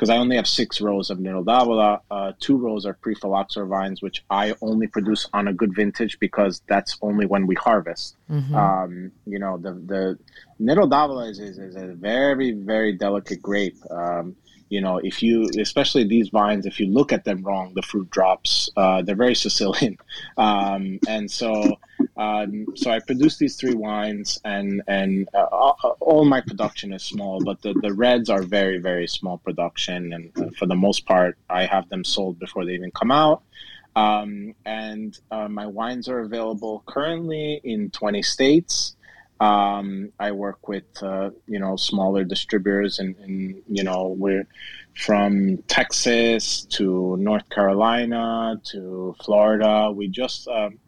[0.00, 4.00] because I only have six rows of Nero d'Avola, uh, two rows are pre-phylloxera vines,
[4.00, 8.16] which I only produce on a good vintage because that's only when we harvest.
[8.56, 10.18] Um, you know, the, the
[10.58, 13.76] Nero d'Avola is, is, is a very, very delicate grape.
[13.90, 14.36] Um,
[14.70, 18.08] you know, if you, especially these vines, if you look at them wrong, the fruit
[18.08, 18.70] drops.
[18.78, 19.98] Uh, they're very Sicilian,
[20.38, 21.78] um, and so,
[22.16, 27.02] um, so I produce these three wines, and and uh, all- all my production is
[27.02, 31.06] small, but the, the reds are very very small production, and uh, for the most
[31.06, 33.42] part, I have them sold before they even come out.
[33.96, 38.94] Um, and uh, my wines are available currently in 20 states.
[39.40, 44.46] Um, I work with uh, you know smaller distributors, and, and you know we're
[44.94, 49.90] from Texas to North Carolina to Florida.
[49.90, 50.78] We just um,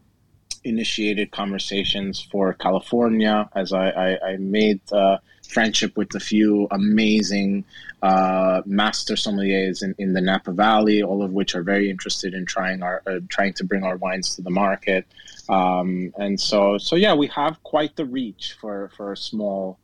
[0.64, 7.64] initiated conversations for California as I, I, I made uh, friendship with a few amazing
[8.02, 12.46] uh, master sommeliers in, in the Napa Valley, all of which are very interested in
[12.46, 15.06] trying our uh, trying to bring our wines to the market.
[15.48, 19.78] Um, and so so yeah, we have quite the reach for for a small,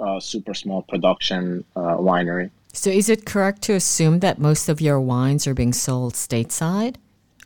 [0.00, 2.50] uh, super small production uh, winery.
[2.72, 6.96] So is it correct to assume that most of your wines are being sold stateside?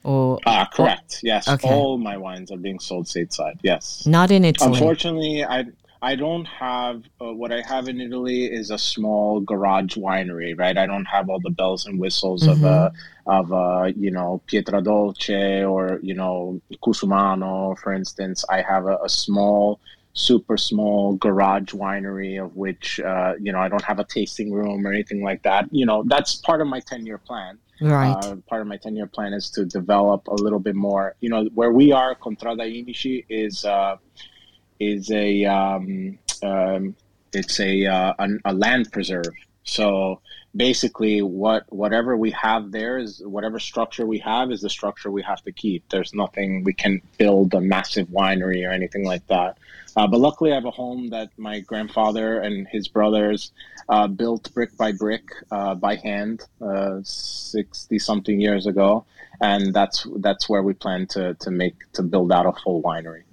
[0.04, 1.20] Or Ah, correct.
[1.22, 1.68] Yes, Okay.
[1.68, 3.58] all my wines are being sold stateside.
[3.62, 4.06] Yes.
[4.06, 4.70] not in Italy?
[4.72, 5.64] Unfortunately, I
[6.00, 10.78] I don't have uh, what I have in Italy is a small garage winery, right?
[10.78, 12.92] I don't have all the bells and whistles of a
[13.26, 18.44] of a you know Pietra Pietradolce or you know Cusumano, for instance.
[18.48, 19.80] I have a, a small,
[20.12, 24.86] super small garage winery of which uh, you know I don't have a tasting room
[24.86, 25.66] or anything like that.
[25.72, 27.58] You know that's part of my ten year plan.
[27.80, 28.12] Right.
[28.12, 31.14] Uh, part of my 10 year plan is to develop a little bit more.
[31.20, 33.96] You know, where we are, Contrada Inici is uh,
[34.80, 36.94] is a um, um,
[37.32, 38.14] it's a, uh,
[38.44, 39.34] a land preserve.
[39.64, 40.20] So
[40.56, 45.22] basically, what whatever we have there is whatever structure we have is the structure we
[45.22, 45.88] have to keep.
[45.90, 49.58] There's nothing we can build a massive winery or anything like that.
[49.98, 53.50] Uh, but luckily, I have a home that my grandfather and his brothers
[53.88, 56.42] uh, built brick by brick uh, by hand
[57.02, 59.06] sixty uh, something years ago,
[59.40, 63.24] and that's that's where we plan to to make to build out a full winery.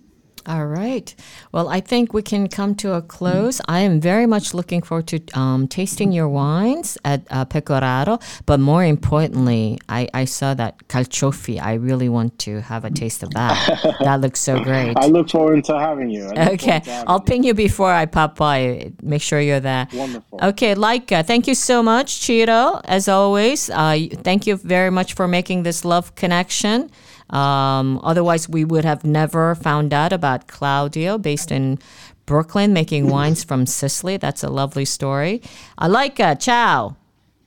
[0.48, 1.14] All right.
[1.52, 3.60] Well, I think we can come to a close.
[3.68, 8.22] I am very much looking forward to um, tasting your wines at uh, Pecoraro.
[8.46, 11.60] But more importantly, I, I saw that calciofi.
[11.62, 13.96] I really want to have a taste of that.
[14.02, 14.96] that looks so great.
[14.98, 16.26] I look forward to having you.
[16.38, 16.82] Okay.
[17.08, 18.92] I'll ping you before I pop by.
[19.02, 19.88] Make sure you're there.
[19.94, 20.40] Wonderful.
[20.44, 23.70] Okay, Laika, thank you so much, Ciro, as always.
[23.70, 26.92] Uh, thank you very much for making this love connection.
[27.30, 31.80] Um, otherwise, we would have never found out about Claudio, based in
[32.26, 34.18] Brooklyn, making wines from Sicily.
[34.18, 35.42] That's a lovely story.
[35.80, 36.98] Alaika, ciao.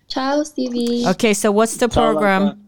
[0.08, 1.04] Ciao, Stevie.
[1.06, 2.64] Okay, so what's the program?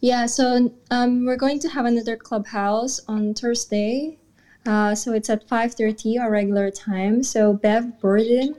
[0.00, 4.18] Yeah, so um, we're going to have another clubhouse on Thursday.
[4.66, 7.22] Uh, so it's at 5.30 our regular time.
[7.22, 8.54] So Bev Burden,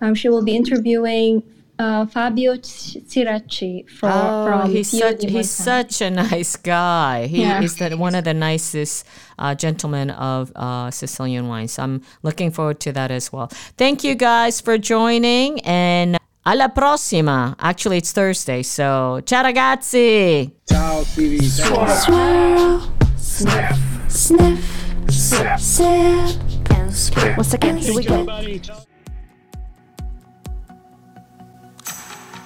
[0.00, 1.42] um, she will be interviewing
[1.78, 7.26] uh, Fabio Sireci from, oh, from he's such he's such a nice guy.
[7.26, 7.62] He yeah.
[7.62, 9.06] is the, one of the nicest
[9.38, 11.68] uh, gentlemen of uh, Sicilian wine.
[11.68, 13.48] So I'm looking forward to that as well.
[13.76, 17.56] Thank you guys for joining and alla prossima.
[17.58, 20.52] Actually, it's Thursday, so ciao ragazzi.
[20.68, 21.44] Ciao, Stevie.
[21.44, 22.80] Swirl,
[23.16, 27.36] sniff, sniff, sip, sip, and spit.
[27.36, 28.26] Once again, here we go.